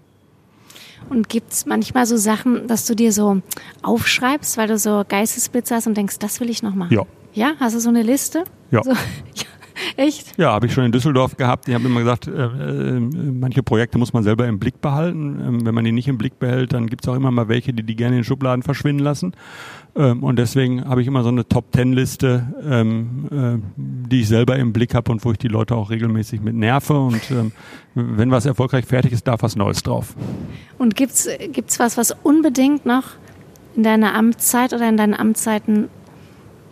[1.08, 3.40] Und gibt es manchmal so Sachen, dass du dir so
[3.82, 6.92] aufschreibst, weil du so Geistesblitze hast und denkst, das will ich noch machen?
[6.92, 7.04] Ja.
[7.32, 7.54] Ja?
[7.58, 8.44] Hast du so eine Liste?
[8.70, 8.82] Ja.
[8.82, 8.92] So,
[9.96, 10.36] Echt?
[10.38, 11.68] Ja, habe ich schon in Düsseldorf gehabt.
[11.68, 15.40] Ich habe immer gesagt, äh, äh, manche Projekte muss man selber im Blick behalten.
[15.40, 17.72] Ähm, wenn man die nicht im Blick behält, dann gibt es auch immer mal welche,
[17.72, 19.34] die die gerne in den Schubladen verschwinden lassen.
[19.96, 24.72] Ähm, und deswegen habe ich immer so eine Top-Ten-Liste, ähm, äh, die ich selber im
[24.72, 26.98] Blick habe und wo ich die Leute auch regelmäßig mit nerve.
[26.98, 27.52] Und ähm,
[27.94, 30.14] wenn was erfolgreich fertig ist, darf was Neues drauf.
[30.78, 33.04] Und gibt's gibt's was, was unbedingt noch
[33.76, 35.88] in deiner Amtszeit oder in deinen Amtszeiten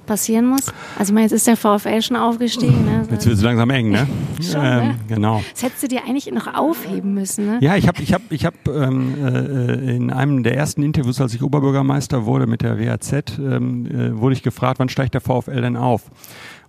[0.08, 0.66] passieren muss?
[0.98, 2.84] Also ich meine, jetzt ist der VfL schon aufgestiegen.
[2.84, 3.06] Ne?
[3.10, 4.08] Jetzt wird es langsam eng, ne?
[4.40, 4.96] Schon, ne?
[5.06, 5.42] Genau.
[5.52, 7.58] Das hättest du dir eigentlich noch aufheben müssen, ne?
[7.60, 11.34] Ja, ich habe ich hab, ich hab, ähm, äh, in einem der ersten Interviews, als
[11.34, 15.60] ich Oberbürgermeister wurde mit der WAZ, ähm, äh, wurde ich gefragt, wann steigt der VfL
[15.60, 16.10] denn auf?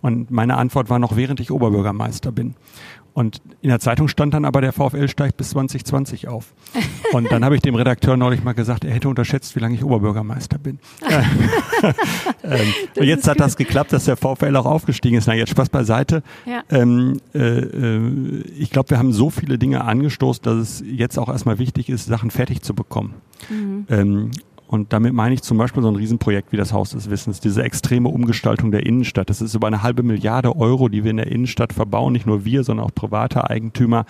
[0.02, 2.56] Und meine Antwort war noch, während ich Oberbürgermeister bin.
[3.20, 6.54] Und in der Zeitung stand dann aber, der VfL steigt bis 2020 auf.
[7.12, 9.84] Und dann habe ich dem Redakteur neulich mal gesagt, er hätte unterschätzt, wie lange ich
[9.84, 10.80] Oberbürgermeister bin.
[12.44, 15.28] ähm, und jetzt hat das geklappt, dass der VfL auch aufgestiegen ist.
[15.28, 16.24] Na, jetzt Spaß beiseite.
[16.46, 16.64] Ja.
[16.70, 21.28] Ähm, äh, äh, ich glaube, wir haben so viele Dinge angestoßen, dass es jetzt auch
[21.28, 23.16] erstmal wichtig ist, Sachen fertig zu bekommen.
[23.90, 24.32] Ähm,
[24.70, 27.64] und damit meine ich zum Beispiel so ein Riesenprojekt wie das Haus des Wissens, diese
[27.64, 29.28] extreme Umgestaltung der Innenstadt.
[29.32, 32.46] Das ist über eine halbe Milliarde Euro, die wir in der Innenstadt verbauen, nicht nur
[32.46, 34.06] wir, sondern auch private Eigentümer,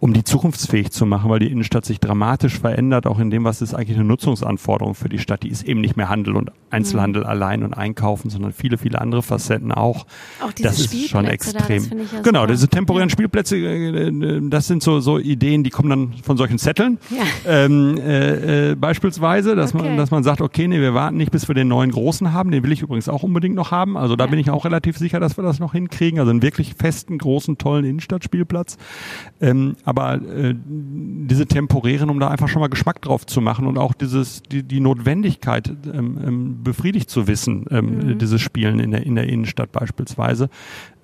[0.00, 3.62] um die zukunftsfähig zu machen, weil die Innenstadt sich dramatisch verändert, auch in dem, was
[3.62, 5.44] ist eigentlich eine Nutzungsanforderung für die Stadt.
[5.44, 9.22] Die ist eben nicht mehr Handel und Einzelhandel allein und Einkaufen, sondern viele, viele andere
[9.22, 10.04] Facetten auch.
[10.44, 11.98] Auch diese das ist schon Spielplätze da, extrem.
[11.98, 12.52] das ja genau, super.
[12.52, 16.58] diese temporären Spielplätze, äh, äh, das sind so, so Ideen, die kommen dann von solchen
[16.58, 16.98] Zetteln.
[17.08, 17.22] Ja.
[17.46, 19.88] Ähm, äh, äh, beispielsweise, dass, Okay.
[19.88, 22.50] man, dass man sagt, okay, nee, wir warten nicht, bis wir den neuen großen haben.
[22.50, 23.96] Den will ich übrigens auch unbedingt noch haben.
[23.96, 24.30] Also da Ja.
[24.30, 26.18] bin ich auch relativ sicher, dass wir das noch hinkriegen.
[26.18, 28.76] Also einen wirklich festen, großen, tollen Innenstadtspielplatz.
[29.40, 33.78] Ähm, aber äh, diese temporären, um da einfach schon mal Geschmack drauf zu machen und
[33.78, 39.06] auch dieses, die, die Notwendigkeit ähm, ähm, befriedigt zu wissen, ähm, dieses Spielen in der,
[39.06, 40.50] in der Innenstadt beispielsweise.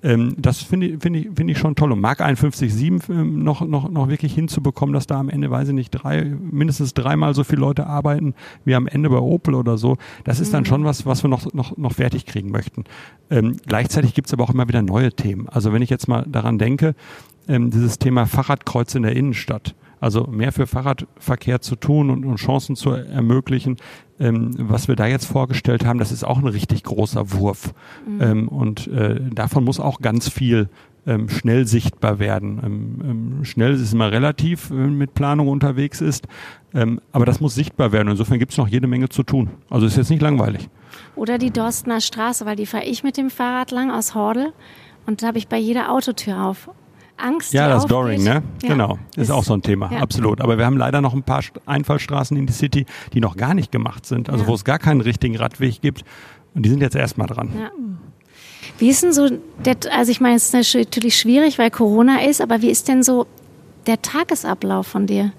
[0.01, 1.91] Ähm, das finde ich, finde ich, finde ich schon toll.
[1.91, 5.73] Und Mark 51.7 ähm, noch, noch, noch wirklich hinzubekommen, dass da am Ende, weiß ich
[5.73, 8.33] nicht, drei, mindestens dreimal so viele Leute arbeiten
[8.65, 9.97] wie am Ende bei Opel oder so.
[10.23, 12.85] Das ist dann schon was, was wir noch, noch, noch fertig kriegen möchten.
[13.29, 15.49] Ähm, gleichzeitig gibt's aber auch immer wieder neue Themen.
[15.49, 16.95] Also wenn ich jetzt mal daran denke,
[17.47, 19.75] ähm, dieses Thema Fahrradkreuz in der Innenstadt.
[19.99, 23.77] Also mehr für Fahrradverkehr zu tun und, und Chancen zu ermöglichen.
[24.19, 27.73] Ähm, was wir da jetzt vorgestellt haben, das ist auch ein richtig großer Wurf.
[28.19, 30.69] Ähm, und äh, davon muss auch ganz viel
[31.07, 32.61] ähm, schnell sichtbar werden.
[32.63, 36.27] Ähm, ähm, schnell ist immer relativ, wenn man mit Planung unterwegs ist.
[36.73, 38.09] Ähm, aber das muss sichtbar werden.
[38.09, 39.49] Insofern gibt es noch jede Menge zu tun.
[39.69, 40.69] Also ist jetzt nicht langweilig.
[41.15, 44.53] Oder die Dorstener Straße, weil die fahre ich mit dem Fahrrad lang aus Hordel
[45.05, 46.69] und da habe ich bei jeder Autotür auf.
[47.21, 47.85] Angst, Ja, das.
[47.85, 48.41] Doring, ne?
[48.63, 48.69] Ja.
[48.69, 48.97] Genau.
[49.15, 49.99] Ist, auch so ein Thema, ja.
[49.99, 50.41] absolut.
[50.41, 53.53] Aber wir haben leider noch ein paar St- Einfallstraßen in die City, die noch gar
[53.53, 54.29] nicht gemacht sind.
[54.29, 54.49] Also Ja.
[54.49, 56.03] wo es gar keinen richtigen Radweg gibt.
[56.55, 57.49] Und die sind jetzt erstmal dran.
[57.57, 57.69] Ja.
[58.77, 59.29] Wie ist denn so,
[59.65, 63.03] der, also ich meine, es ist natürlich schwierig, weil Corona ist, aber wie ist denn
[63.03, 63.27] so
[63.87, 65.31] der Tagesablauf von dir?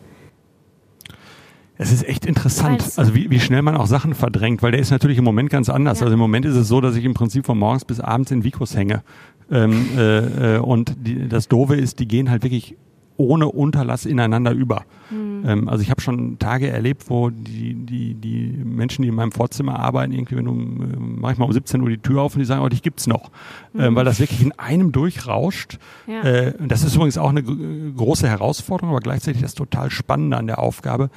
[1.82, 4.90] Es ist echt interessant, also wie, wie schnell man auch Sachen verdrängt, weil der ist
[4.90, 6.00] natürlich im Moment ganz anders.
[6.00, 6.04] Ja.
[6.04, 8.44] Also im Moment ist es so, dass ich im Prinzip von morgens bis abends in
[8.44, 9.02] Vikos hänge.
[9.50, 12.76] Ähm, äh, äh, und die, das Doofe ist, die gehen halt wirklich
[13.16, 14.84] ohne Unterlass ineinander über.
[15.12, 19.32] Ähm, also ich habe schon Tage erlebt, wo die, die, die Menschen, die in meinem
[19.32, 22.34] Vorzimmer arbeiten, irgendwie, wenn um, äh, mach ich mal um 17 Uhr die Tür auf
[22.34, 23.30] und die sagen, oh, dich gibt's noch.
[23.78, 25.78] Ähm, weil das wirklich in einem durchrauscht.
[26.06, 26.22] Ja.
[26.22, 27.56] Äh, und das ist übrigens auch eine gr-
[27.96, 31.10] große Herausforderung, aber gleichzeitig das total Spannende an der Aufgabe,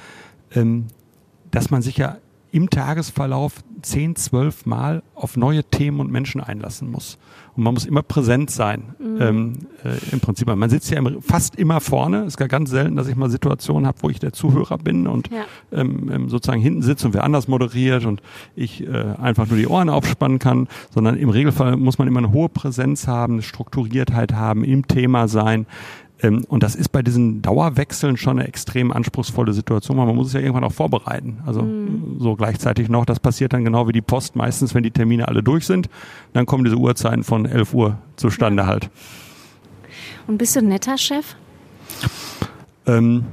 [0.54, 0.86] ähm,
[1.50, 2.18] dass man sich ja
[2.52, 7.18] im Tagesverlauf 10, 12 Mal auf neue Themen und Menschen einlassen muss.
[7.56, 8.94] Und man muss immer präsent sein.
[9.00, 12.22] Ähm, äh, Im Prinzip, man sitzt ja im, fast immer vorne.
[12.22, 15.06] Es ist gar ganz selten, dass ich mal Situationen habe, wo ich der Zuhörer bin
[15.06, 15.44] und Ja.
[15.72, 18.22] ähm, ähm, sozusagen hinten sitzt und wer anders moderiert und
[18.56, 18.88] ich äh,
[19.20, 23.06] einfach nur die Ohren aufspannen kann, sondern im Regelfall muss man immer eine hohe Präsenz
[23.06, 25.66] haben, eine Strukturiertheit haben, im Thema sein.
[26.24, 30.28] Ähm, und das ist bei diesen Dauerwechseln schon eine extrem anspruchsvolle Situation, weil man muss
[30.28, 31.38] es ja irgendwann auch vorbereiten.
[31.44, 31.66] Also
[32.18, 35.42] so gleichzeitig noch, das passiert dann genau wie die Post meistens, wenn die Termine alle
[35.42, 35.88] durch sind,
[36.32, 38.90] dann kommen diese Uhrzeiten von 11 Uhr zustande halt.
[40.26, 41.36] Und bist du ein netter Chef?
[42.86, 43.24] Ähm,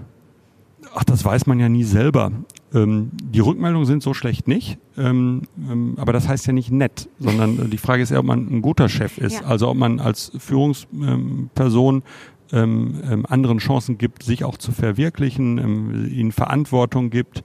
[0.93, 2.31] ach, das weiß man ja nie selber.
[2.73, 7.09] Ähm, die Rückmeldungen sind so schlecht nicht, ähm, ähm, aber das heißt ja nicht nett,
[7.19, 9.41] sondern die Frage ist ja, ob man ein guter Chef ist.
[9.41, 9.47] Ja.
[9.47, 12.03] Also ob man als Führungsperson
[12.51, 17.43] ähm, ähm, anderen Chancen gibt, sich auch zu verwirklichen, ähm, ihnen Verantwortung gibt,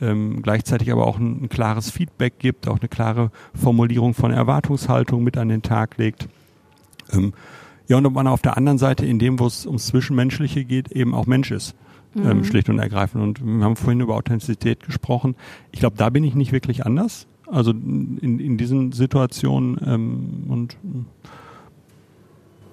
[0.00, 5.22] ähm, gleichzeitig aber auch ein, ein, klares Feedback gibt, auch eine klare Formulierung von Erwartungshaltung
[5.22, 6.28] mit an den Tag legt.
[7.12, 7.32] Ähm,
[7.88, 10.92] ja, und ob man auf der anderen Seite, in dem, wo es ums Zwischenmenschliche geht,
[10.92, 11.74] eben auch Mensch ist.
[12.16, 12.44] Ähm, mhm.
[12.44, 13.22] schlicht und ergreifend.
[13.22, 15.36] Und wir haben vorhin über Authentizität gesprochen.
[15.72, 17.26] Ich glaube, da bin ich nicht wirklich anders.
[17.46, 20.76] Also in, in diesen Situationen ähm, und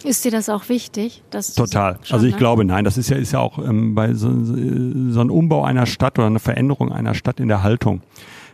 [0.06, 1.24] ist dir das auch wichtig?
[1.56, 2.00] Total.
[2.04, 2.38] Schon, also ich ne?
[2.38, 5.86] glaube, nein, das ist ja, ist ja auch ähm, bei so, so ein Umbau einer
[5.86, 8.02] Stadt oder eine Veränderung einer Stadt in der Haltung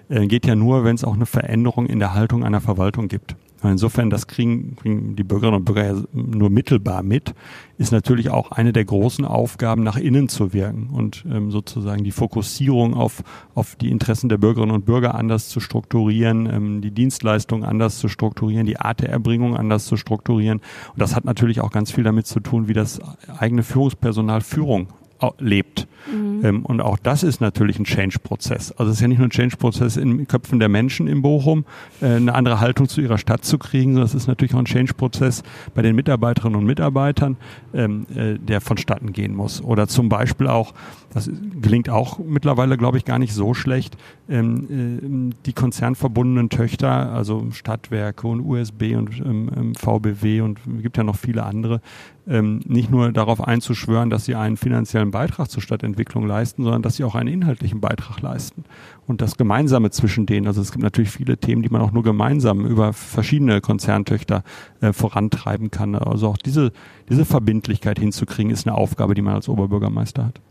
[0.10, 3.36] äh, geht ja nur, wenn es auch eine Veränderung in der Haltung einer Verwaltung gibt.
[3.64, 7.36] Insofern, das kriegen, kriegen die Bürgerinnen und Bürger ja nur mittelbar mit,
[7.78, 12.12] ist natürlich auch eine der großen Aufgaben, nach innen zu wirken und ähm, sozusagen die
[12.12, 17.64] Fokussierung auf, auf die Interessen der Bürgerinnen und Bürger anders zu strukturieren, ähm, die Dienstleistungen
[17.64, 20.60] anders zu strukturieren, die Art der Erbringung anders zu strukturieren.
[20.94, 23.00] Und das hat natürlich auch ganz viel damit zu tun, wie das
[23.38, 24.88] eigene Führungspersonal Führung
[25.38, 25.88] lebt.
[26.10, 26.46] Mhm.
[26.46, 28.72] Ähm, und auch das ist natürlich ein Change-Prozess.
[28.72, 31.66] Also es ist ja nicht nur ein Change-Prozess in Köpfen der Menschen in Bochum,
[32.02, 34.66] äh, eine andere Haltung zu ihrer Stadt zu kriegen, sondern es ist natürlich auch ein
[34.66, 35.44] Change-Prozess
[35.76, 37.38] bei den Mitarbeiterinnen und Mitarbeitern,
[37.74, 39.62] ähm, äh, der vonstatten gehen muss.
[39.62, 40.74] Oder zum Beispiel auch,
[41.14, 41.30] das
[41.62, 43.98] gelingt auch mittlerweile, glaube ich, gar nicht so schlecht,
[44.30, 50.98] ähm, äh, die konzernverbundenen Töchter, also Stadtwerke und USB und ähm, VBW und es gibt
[50.98, 51.82] ja noch viele andere,
[52.28, 55.62] ähm, nicht nur darauf einzuschwören, dass sie einen finanziellen Beitrag zur
[55.92, 58.64] Stadtentwicklung leisten, sondern dass sie auch einen inhaltlichen Beitrag leisten.
[59.08, 62.04] Und das Gemeinsame zwischen denen, also es gibt natürlich viele Themen, die man auch nur
[62.04, 64.44] gemeinsam über verschiedene Konzerntöchter
[64.80, 65.96] äh, vorantreiben kann.
[65.96, 66.72] Also auch diese,
[67.10, 70.42] diese Verbindlichkeit hinzukriegen, ist eine Aufgabe, die man als Oberbürgermeister hat.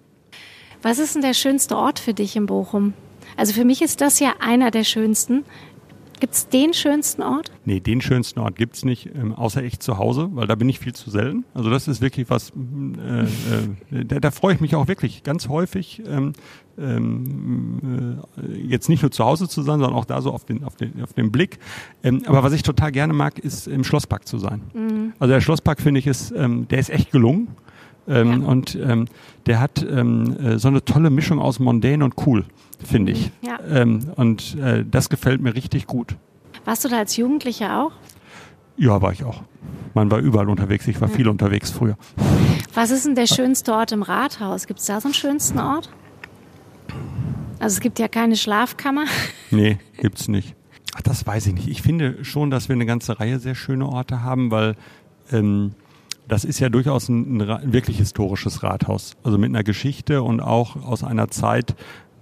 [0.83, 2.95] Was ist denn der schönste Ort für dich in Bochum?
[3.37, 5.45] Also für mich ist das ja einer der schönsten.
[6.21, 7.51] Gibt es den schönsten Ort?
[7.65, 10.69] Nee, den schönsten Ort gibt es nicht, ähm, außer ich zu Hause, weil da bin
[10.69, 11.45] ich viel zu selten.
[11.55, 15.49] Also das ist wirklich was, äh, äh, da, da freue ich mich auch wirklich ganz
[15.49, 16.35] häufig, ähm,
[16.79, 20.63] ähm, äh, jetzt nicht nur zu Hause zu sein, sondern auch da so auf den,
[20.63, 21.59] auf den, auf den Blick.
[22.03, 24.61] Ähm, aber was ich total gerne mag, ist im Schlosspark zu sein.
[24.75, 25.13] Mhm.
[25.19, 27.49] Also der Schlosspark finde ich ist, ähm, der ist echt gelungen.
[28.11, 28.49] Ähm, ja.
[28.49, 29.07] Und ähm,
[29.47, 32.45] der hat ähm, äh, so eine tolle Mischung aus mondän und cool,
[32.85, 33.31] finde ich.
[33.41, 33.59] Ja.
[33.71, 36.17] Ähm, und äh, das gefällt mir richtig gut.
[36.65, 37.93] Warst du da als Jugendlicher auch?
[38.77, 39.43] Ja, war ich auch.
[39.95, 40.87] Man war überall unterwegs.
[40.89, 41.15] Ich war ja.
[41.15, 41.97] viel unterwegs früher.
[42.75, 44.67] Was ist denn der schönste Ort im Rathaus?
[44.67, 45.91] Gibt es da so einen schönsten Ort?
[47.59, 49.05] Also es gibt ja keine Schlafkammer.
[49.53, 50.55] Nee, gibt's nicht.
[50.95, 51.69] Ach, das weiß ich nicht.
[51.69, 54.77] Ich finde schon, dass wir eine ganze Reihe sehr schöne Orte haben, weil
[55.33, 55.75] ähm,
[56.31, 59.17] das ist ja durchaus ein, ein, wirklich historisches Rathaus.
[59.25, 61.75] Also mit einer Geschichte und auch aus einer Zeit,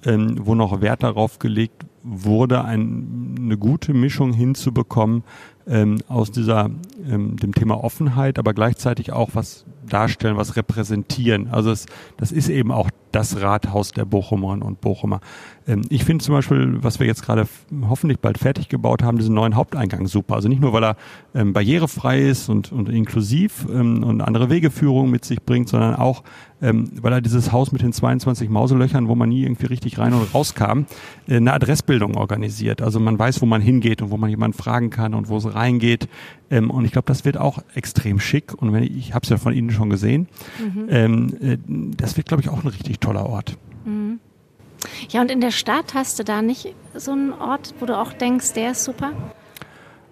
[0.04, 5.24] ähm, wo noch Wert darauf gelegt wurde, ein, eine gute Mischung hinzubekommen
[5.66, 6.70] ähm, aus dieser
[7.06, 11.48] ähm, dem Thema Offenheit, aber gleichzeitig auch was darstellen, was repräsentieren.
[11.48, 11.86] Also es,
[12.16, 15.20] das ist eben auch das Rathaus der Bochumerinnen und Bochumer.
[15.68, 17.46] Ähm, ich finde zum Beispiel, was wir jetzt gerade
[17.88, 20.34] hoffentlich bald fertig gebaut haben, diesen neuen Haupteingang super.
[20.34, 20.96] Also nicht nur, weil er
[21.34, 26.24] ähm, barrierefrei ist und, und inklusiv ähm, und andere Wegeführung mit sich bringt, sondern auch,
[26.62, 30.14] ähm, weil er dieses Haus mit den 22 Mauselöchern, wo man nie irgendwie richtig rein
[30.14, 30.86] und raus kam,
[31.28, 32.80] äh, eine Adressbildung organisiert.
[32.80, 35.54] Also man weiß, wo man hingeht und wo man jemanden fragen kann und wo es
[35.54, 36.08] reingeht.
[36.50, 38.54] Ähm, und ich glaube, das wird auch extrem schick.
[38.60, 40.86] Und wenn ich, ich habe es ja von Ihnen schon gesehen, mhm.
[40.88, 41.58] ähm, äh,
[41.96, 43.58] das wird, glaube ich, auch ein richtig toller Ort.
[43.84, 44.20] Mhm.
[45.10, 48.12] Ja, und in der Stadt hast du da nicht so einen Ort, wo du auch
[48.12, 49.12] denkst, der ist super?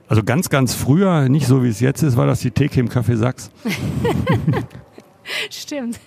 [0.09, 2.89] Also ganz, ganz früher, nicht so wie es jetzt ist, war das die Theke im
[2.89, 3.51] Café Sachs.
[5.51, 5.99] Stimmt.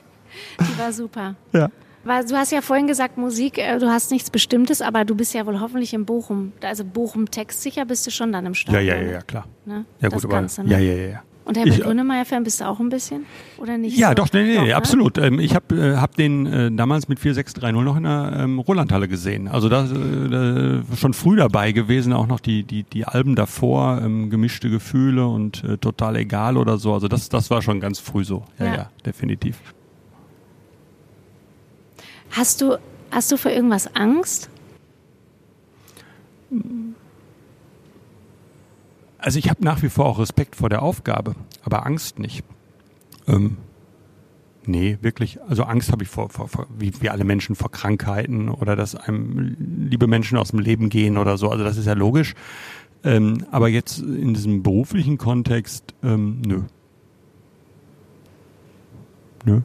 [0.59, 1.35] Die war super.
[1.51, 1.69] Ja.
[2.05, 5.33] Weil du hast ja vorhin gesagt, Musik, äh, du hast nichts Bestimmtes, aber du bist
[5.33, 6.53] ja wohl hoffentlich in Bochum.
[6.61, 8.85] Also Bochum textsicher bist du schon dann im Stadion.
[8.85, 9.45] Ja, ja, ja, ja klar.
[9.65, 9.85] Ne?
[9.99, 10.71] Ja, gut, aber, Ganze, ne?
[10.71, 11.23] ja, ja, ja.
[11.49, 13.25] Und Herbert Grönemeyer-Fan bist du auch ein bisschen?
[13.57, 13.97] Oder nicht?
[13.97, 14.13] Ja, so?
[14.13, 14.75] doch, nee, nee, doch, ne?
[14.75, 15.17] absolut.
[15.17, 19.07] Ähm, ich habe äh, hab den äh, damals mit 4630 noch in der ähm, Rolandhalle
[19.07, 19.47] gesehen.
[19.47, 24.29] Also da äh, schon früh dabei gewesen, auch noch die, die, die Alben davor, ähm,
[24.29, 26.93] gemischte Gefühle und äh, total egal oder so.
[26.93, 28.43] Also das, das war schon ganz früh so.
[28.59, 29.57] Ja, ja, ja definitiv.
[32.29, 32.77] Hast du,
[33.09, 34.51] hast du für irgendwas Angst?
[39.19, 42.43] Also ich habe nach wie vor auch Respekt vor der Aufgabe, aber Angst nicht.
[43.27, 43.57] Ähm,
[44.65, 45.41] nee, wirklich.
[45.43, 48.95] Also Angst habe ich vor, vor, vor, wie wir alle Menschen vor Krankheiten oder dass
[48.95, 49.55] einem
[49.89, 51.49] liebe Menschen aus dem Leben gehen oder so.
[51.49, 52.33] Also das ist ja logisch.
[53.03, 56.61] Ähm, aber jetzt in diesem beruflichen Kontext, ähm, nö.
[59.45, 59.61] Nö.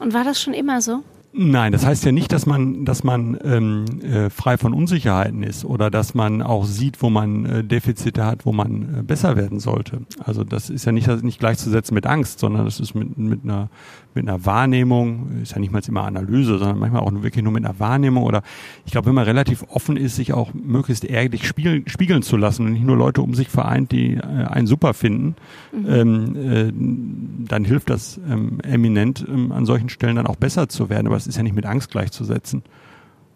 [0.00, 1.02] Und war das schon immer so?
[1.34, 5.64] Nein, das heißt ja nicht, dass man, dass man ähm, äh, frei von Unsicherheiten ist
[5.64, 9.58] oder dass man auch sieht, wo man äh, Defizite hat, wo man äh, besser werden
[9.58, 10.02] sollte.
[10.22, 13.70] Also das ist ja nicht, nicht gleichzusetzen mit Angst, sondern das ist mit, mit, einer,
[14.12, 17.64] mit einer Wahrnehmung, ist ja nicht mal immer Analyse, sondern manchmal auch wirklich nur mit
[17.64, 18.42] einer Wahrnehmung oder
[18.84, 22.66] ich glaube, wenn man relativ offen ist, sich auch möglichst ehrlich spiegeln, spiegeln zu lassen
[22.66, 25.36] und nicht nur Leute um sich vereint, die äh, einen super finden,
[25.72, 25.86] mhm.
[25.88, 30.90] ähm, äh, dann hilft das ähm, eminent, ähm, an solchen Stellen dann auch besser zu
[30.90, 31.06] werden.
[31.06, 32.62] Aber das ist ja nicht mit Angst gleichzusetzen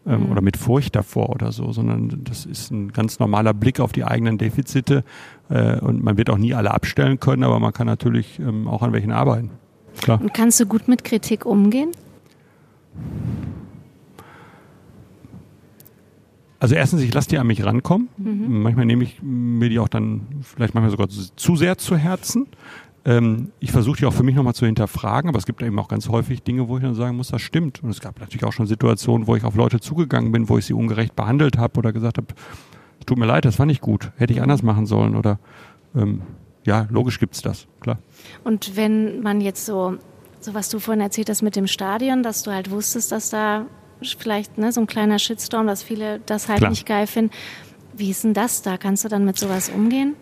[0.07, 0.32] ähm, mhm.
[0.32, 4.05] oder mit Furcht davor oder so, sondern das ist ein ganz normaler Blick auf die
[4.05, 5.05] eigenen Defizite
[5.49, 8.82] äh, und man wird auch nie alle abstellen können, aber man kann natürlich ähm, auch
[8.82, 9.51] an welchen arbeiten.
[10.01, 10.20] Klar.
[10.20, 11.91] Und kannst du gut mit Kritik umgehen?
[16.59, 18.09] Also erstens, ich lasse die an mich rankommen.
[18.16, 18.62] Mhm.
[18.62, 22.47] Manchmal nehme ich mir die auch dann vielleicht manchmal sogar zu sehr zu Herzen.
[23.07, 25.87] Ähm, ich versuche die auch für mich nochmal zu hinterfragen, aber es gibt eben auch
[25.87, 27.83] ganz häufig Dinge, wo ich dann sagen muss, das stimmt.
[27.83, 30.67] Und es gab natürlich auch schon Situationen, wo ich auf Leute zugegangen bin, wo ich
[30.67, 32.27] sie ungerecht behandelt habe oder gesagt habe,
[33.07, 35.39] tut mir leid, das war nicht gut, hätte ich anders machen sollen oder
[35.95, 36.23] ähm,
[36.65, 37.99] ja, logisch gibt's das, klar.
[38.43, 39.99] Und wenn man jetzt so,
[40.41, 43.67] so was du vorhin erzählt hast mit dem Stadion, dass du halt wusstest, dass da
[44.03, 46.71] vielleicht ne, so ein kleiner Shitstorm, dass viele das halt klar.
[46.71, 47.31] nicht geil finden.
[47.95, 48.77] Wie ist denn das da?
[48.77, 50.17] Kannst du dann mit sowas umgehen?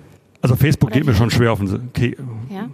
[0.45, 2.17] Also Facebook Oder geht mir schon schwer auf den, Ke
[2.51, 2.69] ja?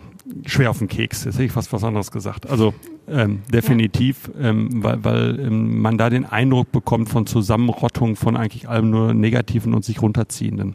[0.45, 1.25] schwer auf den Keks.
[1.25, 2.51] Jetzt hätte ich fast was anderes gesagt.
[2.51, 2.75] Also
[3.07, 4.49] ähm, definitiv, ja.
[4.49, 9.15] ähm, weil, weil ähm, man da den Eindruck bekommt von Zusammenrottung von eigentlich allem nur
[9.15, 10.75] Negativen und sich runterziehenden.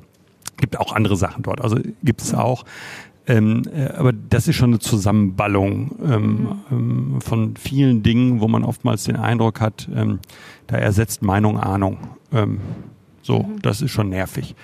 [0.56, 1.60] Gibt auch andere Sachen dort.
[1.60, 2.64] Also gibt es auch.
[3.28, 6.56] Ähm, äh, aber das ist schon eine Zusammenballung ähm, mhm.
[6.72, 10.20] ähm, von vielen Dingen, wo man oftmals den Eindruck hat, ähm,
[10.68, 11.98] da ersetzt Meinung Ahnung.
[12.32, 12.60] Ähm,
[13.22, 13.62] so, mhm.
[13.62, 14.56] das ist schon nervig.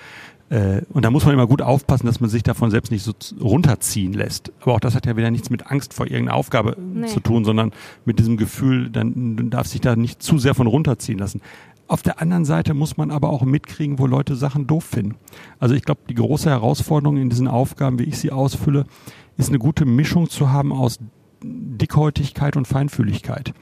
[0.52, 3.14] Äh, und da muss man immer gut aufpassen, dass man sich davon selbst nicht so
[3.40, 4.52] runterziehen lässt.
[4.60, 7.06] Aber auch das hat ja wieder nichts mit Angst vor irgendeiner Aufgabe nee.
[7.06, 7.72] zu tun, sondern
[8.04, 11.40] mit diesem Gefühl, dann darf sich da nicht zu sehr von runterziehen lassen.
[11.88, 15.16] Auf der anderen Seite muss man aber auch mitkriegen, wo Leute Sachen doof finden.
[15.58, 18.84] Also ich glaube, die große Herausforderung in diesen Aufgaben, wie ich sie ausfülle,
[19.38, 20.98] ist eine gute Mischung zu haben aus
[21.42, 23.54] Dickhäutigkeit und Feinfühligkeit.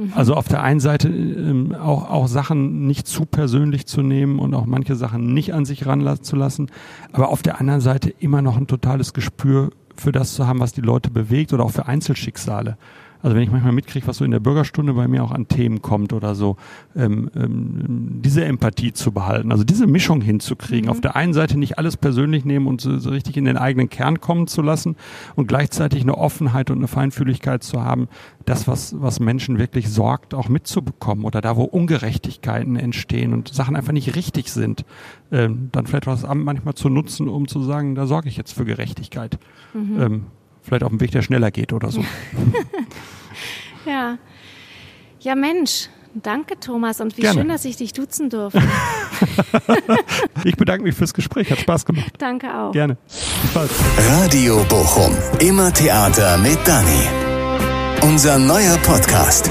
[0.00, 0.12] Mhm.
[0.14, 4.54] Also auf der einen Seite ähm, auch, auch Sachen nicht zu persönlich zu nehmen und
[4.54, 6.70] auch manche Sachen nicht an sich ranzulassen,
[7.12, 10.72] aber auf der anderen Seite immer noch ein totales Gespür für das zu haben, was
[10.72, 12.78] die Leute bewegt oder auch für Einzelschicksale.
[13.22, 15.82] Also wenn ich manchmal mitkriege, was so in der Bürgerstunde bei mir auch an Themen
[15.82, 16.56] kommt oder so,
[16.96, 20.86] ähm, ähm, diese Empathie zu behalten, also diese Mischung hinzukriegen.
[20.86, 20.90] Mhm.
[20.90, 23.90] Auf der einen Seite nicht alles persönlich nehmen und so, so richtig in den eigenen
[23.90, 24.96] Kern kommen zu lassen
[25.36, 28.08] und gleichzeitig eine Offenheit und eine Feinfühligkeit zu haben,
[28.46, 33.76] das, was, was Menschen wirklich sorgt, auch mitzubekommen oder da, wo Ungerechtigkeiten entstehen und Sachen
[33.76, 34.84] einfach nicht richtig sind,
[35.30, 38.52] ähm, dann vielleicht das Amt manchmal zu nutzen, um zu sagen, da sorge ich jetzt
[38.52, 39.38] für Gerechtigkeit.
[39.74, 40.24] Mhm.
[40.62, 42.04] Vielleicht auf dem Weg, der schneller geht oder so.
[43.86, 44.18] ja.
[45.20, 45.88] Ja, Mensch.
[46.14, 47.00] Danke, Thomas.
[47.00, 47.40] Und wie Gerne.
[47.40, 48.60] schön, dass ich dich duzen durfte.
[50.44, 51.50] ich bedanke mich fürs Gespräch.
[51.50, 52.12] Hat Spaß gemacht.
[52.18, 52.72] Danke auch.
[52.72, 52.96] Gerne.
[53.06, 53.70] Bis bald.
[54.08, 55.16] Radio Bochum.
[55.38, 57.06] Immer Theater mit Dani.
[58.02, 59.50] Unser neuer Podcast.